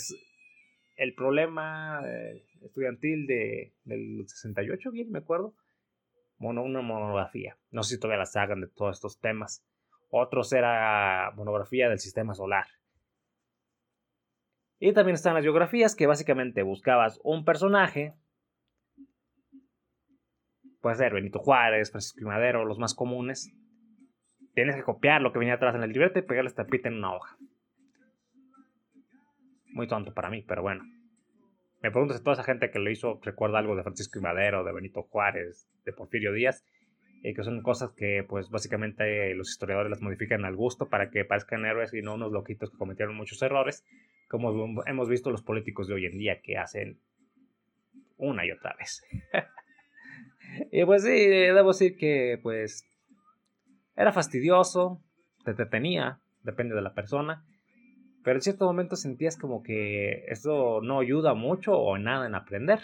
el 0.95 1.13
problema 1.15 2.01
eh, 2.05 2.43
estudiantil 2.61 3.25
de, 3.25 3.73
del 3.83 4.25
68, 4.27 4.91
bien 4.91 5.11
me 5.11 5.19
acuerdo. 5.19 5.55
Mono, 6.37 6.63
una 6.63 6.81
monografía. 6.81 7.57
No 7.71 7.83
sé 7.83 7.95
si 7.95 7.99
todavía 7.99 8.19
las 8.19 8.35
hagan 8.35 8.61
de 8.61 8.67
todos 8.67 8.97
estos 8.97 9.19
temas. 9.19 9.65
Otros 10.09 10.51
era 10.53 11.31
monografía 11.35 11.89
del 11.89 11.99
sistema 11.99 12.33
solar. 12.33 12.65
Y 14.79 14.93
también 14.93 15.15
están 15.15 15.33
las 15.33 15.43
biografías 15.43 15.95
que 15.95 16.07
básicamente 16.07 16.63
buscabas 16.63 17.19
un 17.23 17.45
personaje. 17.45 18.15
Puede 20.81 20.95
ser 20.95 21.13
Benito 21.13 21.39
Juárez, 21.39 21.91
Francisco 21.91 22.25
Madero, 22.25 22.65
los 22.65 22.79
más 22.79 22.93
comunes 22.93 23.53
tienes 24.59 24.75
que 24.75 24.83
copiar 24.83 25.21
lo 25.21 25.31
que 25.31 25.39
venía 25.39 25.53
atrás 25.53 25.75
en 25.75 25.83
el 25.83 25.91
librete 25.91 26.19
y 26.19 26.23
pegarle 26.23 26.49
estampita 26.49 26.89
en 26.89 26.95
una 26.95 27.15
hoja. 27.15 27.37
Muy 29.67 29.87
tonto 29.87 30.13
para 30.13 30.29
mí, 30.29 30.43
pero 30.45 30.61
bueno. 30.61 30.83
Me 31.81 31.91
pregunto 31.91 32.13
si 32.13 32.21
toda 32.21 32.33
esa 32.33 32.43
gente 32.43 32.69
que 32.69 32.79
lo 32.79 32.91
hizo 32.91 33.21
recuerda 33.23 33.59
algo 33.59 33.77
de 33.77 33.83
Francisco 33.83 34.19
Madero, 34.19 34.65
de 34.65 34.73
Benito 34.73 35.03
Juárez, 35.03 35.69
de 35.85 35.93
Porfirio 35.93 36.33
Díaz, 36.33 36.65
y 37.21 37.33
que 37.33 37.43
son 37.43 37.61
cosas 37.61 37.91
que 37.91 38.25
pues 38.27 38.49
básicamente 38.49 39.33
los 39.35 39.49
historiadores 39.49 39.89
las 39.89 40.01
modifican 40.01 40.45
al 40.45 40.55
gusto 40.55 40.87
para 40.87 41.09
que 41.09 41.25
parezcan 41.25 41.65
héroes 41.65 41.93
y 41.93 42.01
no 42.01 42.15
unos 42.15 42.31
loquitos 42.31 42.71
que 42.71 42.77
cometieron 42.77 43.15
muchos 43.15 43.41
errores, 43.41 43.85
como 44.27 44.83
hemos 44.85 45.09
visto 45.09 45.31
los 45.31 45.41
políticos 45.41 45.87
de 45.87 45.95
hoy 45.95 46.05
en 46.05 46.17
día 46.17 46.41
que 46.41 46.57
hacen 46.57 46.99
una 48.17 48.45
y 48.45 48.51
otra 48.51 48.75
vez. 48.77 49.03
y 50.71 50.85
pues 50.85 51.03
sí, 51.03 51.27
debo 51.27 51.69
decir 51.69 51.97
que 51.97 52.39
pues 52.41 52.85
era 53.95 54.13
fastidioso, 54.13 55.01
te 55.43 55.53
detenía, 55.53 56.19
depende 56.43 56.75
de 56.75 56.81
la 56.81 56.93
persona, 56.93 57.43
pero 58.23 58.37
en 58.37 58.41
cierto 58.41 58.65
momento 58.65 58.95
sentías 58.95 59.37
como 59.37 59.61
que 59.63 60.25
eso 60.27 60.81
no 60.81 60.99
ayuda 60.99 61.33
mucho 61.33 61.73
o 61.73 61.97
nada 61.97 62.27
en 62.27 62.35
aprender, 62.35 62.79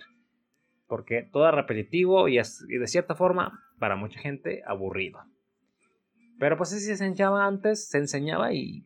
porque 0.87 1.27
todo 1.31 1.47
es 1.47 1.55
repetitivo 1.55 2.27
y, 2.27 2.37
de 2.37 2.87
cierta 2.87 3.15
forma, 3.15 3.59
para 3.79 3.95
mucha 3.95 4.19
gente, 4.19 4.61
aburrido. 4.65 5.19
Pero 6.39 6.57
pues 6.57 6.73
así 6.73 6.83
se 6.83 6.91
enseñaba 6.91 7.45
antes, 7.45 7.89
se 7.89 7.97
enseñaba 7.97 8.53
y... 8.53 8.85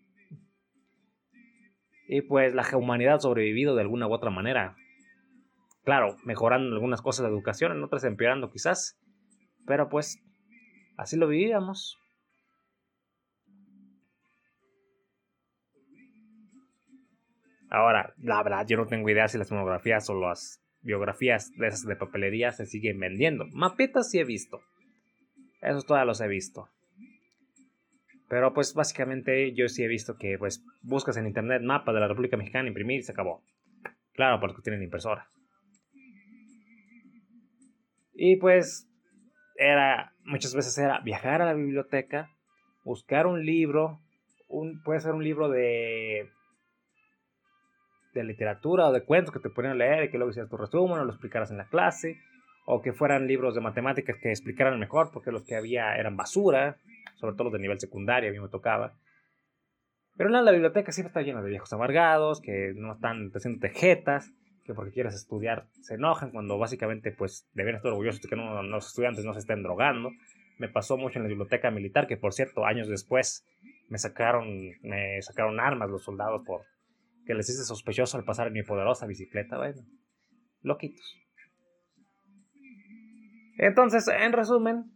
Y 2.08 2.22
pues 2.22 2.56
la 2.56 2.66
humanidad 2.76 3.16
ha 3.16 3.20
sobrevivido 3.20 3.76
de 3.76 3.82
alguna 3.82 4.08
u 4.08 4.14
otra 4.14 4.32
manera. 4.32 4.76
Claro, 5.84 6.16
mejorando 6.24 6.74
algunas 6.76 7.02
cosas 7.02 7.26
de 7.26 7.32
educación, 7.32 7.72
en 7.72 7.84
otras 7.84 8.04
empeorando 8.04 8.50
quizás. 8.50 9.00
Pero 9.68 9.90
pues 9.90 10.20
así 10.98 11.18
lo 11.18 11.28
vivíamos. 11.28 12.00
Ahora, 17.70 18.14
la 18.18 18.42
verdad, 18.42 18.66
yo 18.68 18.78
no 18.78 18.88
tengo 18.88 19.08
idea 19.10 19.28
si 19.28 19.38
las 19.38 19.52
monografías 19.52 20.10
o 20.10 20.20
las 20.20 20.60
biografías 20.82 21.52
de 21.58 21.68
esas 21.68 21.86
de 21.86 21.96
papelería 21.96 22.52
se 22.52 22.66
siguen 22.66 23.00
vendiendo. 23.00 23.46
Mapetas 23.52 24.10
sí 24.10 24.20
he 24.20 24.24
visto. 24.24 24.62
Esos 25.62 25.86
todos 25.86 26.06
los 26.06 26.22
he 26.22 26.28
visto. 26.28 26.70
Pero 28.30 28.54
pues 28.54 28.74
básicamente 28.74 29.54
yo 29.54 29.68
sí 29.68 29.84
he 29.84 29.88
visto 29.88 30.16
que 30.18 30.38
pues 30.38 30.64
buscas 30.82 31.18
en 31.18 31.26
internet 31.26 31.62
mapa 31.64 31.92
de 31.94 32.00
la 32.00 32.08
República 32.08 32.38
Mexicana, 32.38 32.68
imprimir 32.68 33.00
y 33.00 33.04
se 33.04 33.12
acabó. 33.12 33.42
Claro, 34.14 34.40
porque 34.40 34.62
tienen 34.62 34.84
impresora. 34.84 35.28
Y 38.14 38.36
pues 38.36 38.88
era 39.56 40.14
muchas 40.26 40.54
veces 40.54 40.78
era 40.78 41.00
viajar 41.00 41.42
a 41.42 41.46
la 41.46 41.54
biblioteca, 41.54 42.30
buscar 42.84 43.28
un 43.28 43.46
libro, 43.46 44.00
un, 44.48 44.82
puede 44.84 45.00
ser 45.00 45.14
un 45.14 45.24
libro 45.24 45.50
de 45.50 46.30
de 48.22 48.28
literatura 48.28 48.88
o 48.88 48.92
de 48.92 49.04
cuentos 49.04 49.34
que 49.34 49.40
te 49.40 49.50
ponían 49.50 49.74
a 49.74 49.78
leer 49.78 50.04
y 50.06 50.10
que 50.10 50.18
luego 50.18 50.32
hicieras 50.32 50.50
tu 50.50 50.58
resumen 50.58 51.00
o 51.00 51.06
lo 51.06 51.12
explicaras 51.12 51.52
en 51.52 51.58
la 51.58 51.66
clase, 51.66 52.18
o 52.66 52.82
que 52.82 52.94
fueran 52.94 53.28
libros 53.28 53.56
de 53.56 53.62
matemáticas 53.62 54.18
que 54.22 54.30
explicaran 54.30 54.80
mejor 54.80 55.10
porque 55.12 55.32
los 55.32 55.44
que 55.44 55.56
había 55.56 55.96
eran 55.96 56.16
basura, 56.16 56.78
sobre 57.16 57.34
todo 57.34 57.46
los 57.46 57.54
de 57.54 57.60
nivel 57.60 57.80
secundario, 57.80 58.30
a 58.30 58.34
mí 58.34 58.40
me 58.40 58.50
tocaba. 58.50 58.94
Pero 60.16 60.36
en 60.36 60.46
la 60.46 60.52
biblioteca 60.52 60.92
siempre 60.92 61.10
está 61.10 61.22
llena 61.22 61.42
de 61.42 61.50
viejos 61.50 61.72
amargados, 61.72 62.42
que 62.42 62.74
no 62.76 62.94
están 62.94 63.32
haciendo 63.34 63.60
tejetas, 63.60 64.34
que 64.66 64.74
porque 64.74 64.92
quieres 64.92 65.16
estudiar 65.16 65.66
se 65.82 65.96
enojan 65.96 66.32
cuando 66.32 66.60
básicamente 66.60 67.12
pues 67.12 67.48
deberían 67.54 67.78
estar 67.78 67.92
orgullosos 67.92 68.22
de 68.22 68.30
que 68.30 68.36
los 68.36 68.88
estudiantes 68.88 69.26
no 69.26 69.34
se 69.34 69.40
estén 69.40 69.64
drogando. 69.64 70.12
Me 70.60 70.70
pasó 70.70 70.98
mucho 70.98 71.20
en 71.20 71.24
la 71.24 71.30
biblioteca 71.30 71.72
militar, 71.72 72.06
que 72.06 72.18
por 72.18 72.34
cierto, 72.34 72.66
años 72.66 72.88
después 72.88 73.46
me 73.88 73.98
sacaron, 73.98 74.46
me 74.84 75.22
sacaron 75.22 75.60
armas 75.60 75.90
los 75.90 76.04
soldados 76.04 76.44
por 76.46 76.62
que 77.30 77.36
les 77.36 77.48
hice 77.48 77.64
sospechoso 77.64 78.18
al 78.18 78.24
pasar 78.24 78.50
mi 78.50 78.64
poderosa 78.64 79.06
bicicleta. 79.06 79.56
Bueno, 79.56 79.84
loquitos. 80.64 81.16
Entonces, 83.60 84.08
en 84.08 84.34
resumen, 84.34 84.92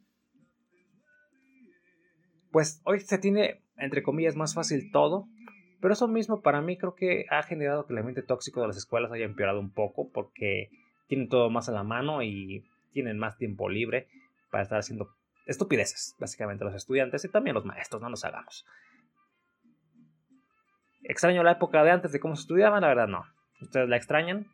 pues 2.52 2.82
hoy 2.86 3.02
se 3.02 3.20
tiene, 3.20 3.62
entre 3.78 4.02
comillas, 4.02 4.36
más 4.36 4.56
fácil 4.56 4.90
todo, 4.92 5.28
pero 5.80 5.94
eso 5.94 6.08
mismo 6.08 6.42
para 6.42 6.60
mí 6.64 6.76
creo 6.76 6.96
que 6.96 7.28
ha 7.30 7.44
generado 7.44 7.86
que 7.86 7.94
el 7.94 8.00
ambiente 8.00 8.24
tóxico 8.24 8.62
de 8.62 8.68
las 8.70 8.78
escuelas 8.78 9.12
haya 9.12 9.26
empeorado 9.26 9.60
un 9.60 9.72
poco 9.72 10.10
porque 10.12 10.72
tienen 11.08 11.30
todo 11.30 11.52
más 11.52 11.70
a 11.70 11.72
la 11.72 11.84
mano 11.84 12.24
y 12.24 12.66
tienen 12.94 13.20
más 13.20 13.38
tiempo 13.38 13.70
libre 13.70 14.08
para 14.50 14.64
estar 14.64 14.80
haciendo 14.80 15.08
estupideces, 15.46 16.16
básicamente 16.18 16.66
los 16.66 16.74
estudiantes 16.74 17.26
y 17.26 17.30
también 17.30 17.54
los 17.54 17.66
maestros, 17.66 18.02
no 18.02 18.10
nos 18.10 18.26
hagamos. 18.26 18.66
Extraño 21.04 21.44
la 21.44 21.52
época 21.52 21.84
de 21.84 21.92
antes 21.92 22.12
de 22.12 22.20
cómo 22.20 22.36
se 22.36 22.42
estudiaba, 22.42 22.80
la 22.80 22.88
verdad 22.88 23.08
no. 23.08 23.26
¿Ustedes 23.62 23.90
la 23.90 23.98
extrañan? 23.98 24.48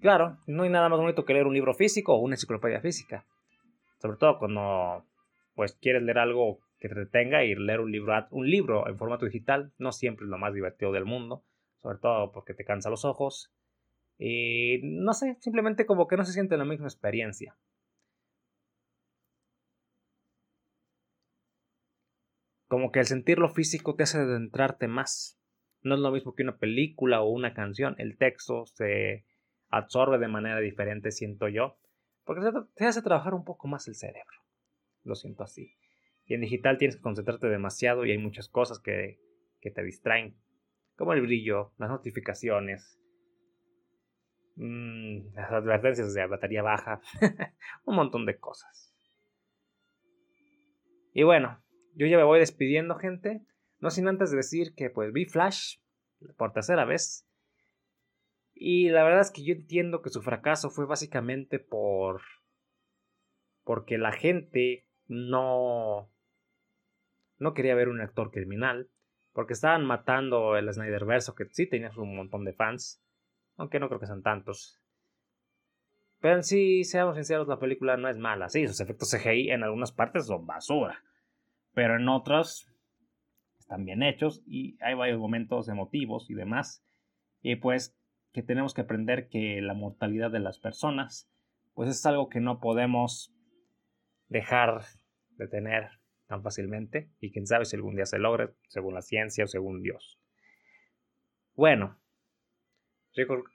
Claro, 0.00 0.38
no 0.46 0.62
hay 0.62 0.70
nada 0.70 0.88
más 0.88 0.98
bonito 0.98 1.24
que 1.24 1.32
leer 1.32 1.46
un 1.46 1.54
libro 1.54 1.74
físico 1.74 2.14
o 2.14 2.18
una 2.18 2.34
enciclopedia 2.34 2.80
física. 2.80 3.24
Sobre 3.98 4.18
todo 4.18 4.38
cuando 4.38 5.04
pues 5.54 5.74
quieres 5.80 6.02
leer 6.02 6.18
algo 6.18 6.60
que 6.78 6.88
te 6.88 6.94
detenga 6.94 7.44
y 7.44 7.54
leer 7.54 7.80
un 7.80 7.90
libro, 7.90 8.26
un 8.30 8.48
libro 8.48 8.86
en 8.88 8.98
formato 8.98 9.24
digital 9.24 9.72
no 9.78 9.92
siempre 9.92 10.24
es 10.24 10.30
lo 10.30 10.38
más 10.38 10.52
divertido 10.52 10.92
del 10.92 11.06
mundo, 11.06 11.42
sobre 11.80 11.98
todo 11.98 12.30
porque 12.30 12.52
te 12.52 12.64
cansa 12.64 12.90
los 12.90 13.04
ojos 13.04 13.50
y 14.18 14.80
no 14.82 15.12
sé, 15.14 15.36
simplemente 15.40 15.86
como 15.86 16.06
que 16.06 16.16
no 16.16 16.24
se 16.24 16.32
siente 16.32 16.56
la 16.56 16.64
misma 16.64 16.86
experiencia. 16.86 17.56
Como 22.68 22.90
que 22.90 23.00
el 23.00 23.06
sentirlo 23.06 23.48
físico 23.48 23.94
te 23.94 24.02
hace 24.02 24.18
adentrarte 24.18 24.88
más. 24.88 25.40
No 25.82 25.94
es 25.94 26.00
lo 26.00 26.10
mismo 26.10 26.34
que 26.34 26.42
una 26.42 26.58
película 26.58 27.22
o 27.22 27.30
una 27.30 27.54
canción. 27.54 27.94
El 27.98 28.18
texto 28.18 28.66
se 28.66 29.24
absorbe 29.68 30.18
de 30.18 30.28
manera 30.28 30.58
diferente, 30.58 31.12
siento 31.12 31.48
yo. 31.48 31.78
Porque 32.24 32.42
te 32.74 32.84
hace 32.84 33.02
trabajar 33.02 33.34
un 33.34 33.44
poco 33.44 33.68
más 33.68 33.86
el 33.86 33.94
cerebro. 33.94 34.36
Lo 35.04 35.14
siento 35.14 35.44
así. 35.44 35.76
Y 36.24 36.34
en 36.34 36.40
digital 36.40 36.76
tienes 36.76 36.96
que 36.96 37.02
concentrarte 37.02 37.46
demasiado 37.48 38.04
y 38.04 38.10
hay 38.10 38.18
muchas 38.18 38.48
cosas 38.48 38.80
que, 38.80 39.20
que 39.60 39.70
te 39.70 39.84
distraen. 39.84 40.36
Como 40.96 41.12
el 41.12 41.20
brillo, 41.20 41.72
las 41.78 41.90
notificaciones, 41.90 42.98
mmm, 44.56 45.34
las 45.34 45.52
advertencias 45.52 46.14
de 46.14 46.26
batería 46.26 46.62
baja, 46.62 47.00
un 47.84 47.94
montón 47.96 48.26
de 48.26 48.38
cosas. 48.38 48.94
Y 51.12 51.22
bueno, 51.22 51.62
yo 51.96 52.06
ya 52.06 52.18
me 52.18 52.24
voy 52.24 52.38
despidiendo, 52.38 52.96
gente. 52.96 53.42
No 53.78 53.90
sin 53.90 54.06
antes 54.06 54.30
decir 54.30 54.74
que 54.74 54.90
pues 54.90 55.12
vi 55.12 55.24
Flash 55.24 55.78
por 56.36 56.52
tercera 56.52 56.84
vez. 56.84 57.26
Y 58.54 58.90
la 58.90 59.02
verdad 59.02 59.20
es 59.20 59.30
que 59.30 59.44
yo 59.44 59.54
entiendo 59.54 60.02
que 60.02 60.10
su 60.10 60.22
fracaso 60.22 60.70
fue 60.70 60.86
básicamente 60.86 61.58
por. 61.58 62.20
porque 63.64 63.96
la 63.96 64.12
gente 64.12 64.86
no. 65.06 66.12
no 67.38 67.54
quería 67.54 67.74
ver 67.74 67.88
un 67.88 68.00
actor 68.00 68.30
criminal. 68.30 68.90
Porque 69.32 69.52
estaban 69.52 69.84
matando 69.84 70.56
el 70.56 70.72
Snyderverse, 70.72 71.32
que 71.36 71.46
sí 71.50 71.66
tenía 71.66 71.90
un 71.96 72.16
montón 72.16 72.44
de 72.44 72.54
fans. 72.54 73.02
Aunque 73.56 73.80
no 73.80 73.88
creo 73.88 74.00
que 74.00 74.06
sean 74.06 74.22
tantos. 74.22 74.80
Pero 76.20 76.36
en 76.36 76.42
sí, 76.42 76.84
seamos 76.84 77.16
sinceros, 77.16 77.48
la 77.48 77.58
película 77.58 77.96
no 77.96 78.08
es 78.08 78.18
mala. 78.18 78.48
Sí, 78.48 78.66
sus 78.66 78.80
efectos 78.80 79.10
CGI 79.10 79.50
en 79.50 79.62
algunas 79.62 79.92
partes 79.92 80.26
son 80.26 80.46
basura 80.46 81.02
pero 81.76 81.96
en 81.96 82.08
otras 82.08 82.72
están 83.58 83.84
bien 83.84 84.02
hechos 84.02 84.42
y 84.46 84.78
hay 84.80 84.94
varios 84.94 85.18
momentos 85.18 85.68
emotivos 85.68 86.30
y 86.30 86.34
demás. 86.34 86.82
Y 87.42 87.56
pues 87.56 87.94
que 88.32 88.42
tenemos 88.42 88.72
que 88.72 88.80
aprender 88.80 89.28
que 89.28 89.60
la 89.60 89.74
mortalidad 89.74 90.30
de 90.30 90.40
las 90.40 90.58
personas 90.58 91.30
pues 91.74 91.90
es 91.90 92.06
algo 92.06 92.30
que 92.30 92.40
no 92.40 92.60
podemos 92.60 93.36
dejar 94.28 94.84
de 95.32 95.48
tener 95.48 95.90
tan 96.28 96.42
fácilmente 96.42 97.10
y 97.20 97.30
quién 97.30 97.46
sabe 97.46 97.66
si 97.66 97.76
algún 97.76 97.94
día 97.94 98.06
se 98.06 98.18
logre 98.18 98.54
según 98.68 98.94
la 98.94 99.02
ciencia 99.02 99.44
o 99.44 99.46
según 99.46 99.82
Dios. 99.82 100.18
Bueno, 101.54 102.00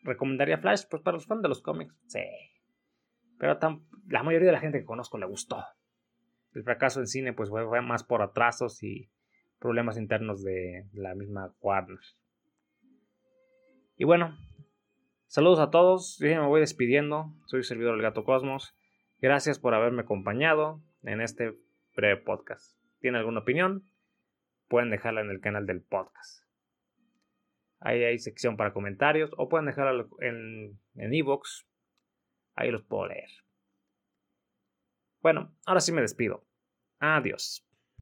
recomendaría 0.04 0.60
Flash 0.60 0.84
pues 0.92 1.02
para 1.02 1.16
los 1.16 1.26
fans 1.26 1.42
de 1.42 1.50
los 1.50 1.64
cómics, 1.64 1.96
sí. 2.06 2.22
Pero 3.40 3.58
la 4.10 4.22
mayoría 4.22 4.46
de 4.46 4.54
la 4.54 4.60
gente 4.60 4.78
que 4.78 4.86
conozco 4.86 5.18
le 5.18 5.26
gustó. 5.26 5.66
El 6.54 6.64
fracaso 6.64 7.00
en 7.00 7.08
cine 7.08 7.34
pues 7.34 7.50
fue 7.50 7.82
más 7.82 8.04
por 8.04 8.22
atrasos 8.22 8.84
y 8.84 9.10
problemas 9.60 9.98
internos 9.98 10.44
de 10.44 10.88
la 10.94 11.16
misma 11.16 11.54
Warner. 11.62 12.00
Y 13.96 14.04
bueno, 14.04 14.38
saludos 15.28 15.60
a 15.60 15.70
todos, 15.70 16.18
yo 16.20 16.28
me 16.28 16.48
voy 16.48 16.60
despidiendo, 16.60 17.34
soy 17.46 17.64
servidor 17.64 17.94
del 17.94 18.02
Gato 18.02 18.24
Cosmos, 18.24 18.76
gracias 19.20 19.60
por 19.60 19.74
haberme 19.74 20.02
acompañado 20.02 20.82
en 21.04 21.22
este 21.22 21.54
breve 21.96 22.22
podcast. 22.22 22.78
¿Tienen 23.00 23.20
alguna 23.20 23.42
opinión? 23.42 23.86
Pueden 24.68 24.90
dejarla 24.90 25.22
en 25.22 25.30
el 25.30 25.40
canal 25.40 25.68
del 25.68 25.82
podcast. 25.82 26.44
Ahí 27.80 28.04
hay 28.04 28.18
sección 28.20 28.58
para 28.58 28.74
comentarios 28.74 29.32
o 29.38 29.48
pueden 29.48 29.68
dejarla 29.68 30.06
en 30.20 30.80
Evox. 30.96 31.68
ahí 32.56 32.72
los 32.72 32.84
puedo 32.84 33.08
leer. 33.08 33.30
Bueno, 35.22 35.56
ahora 35.66 35.82
sí 35.82 35.92
me 35.92 36.02
despido. 36.02 36.46
Adiós. 37.00 37.66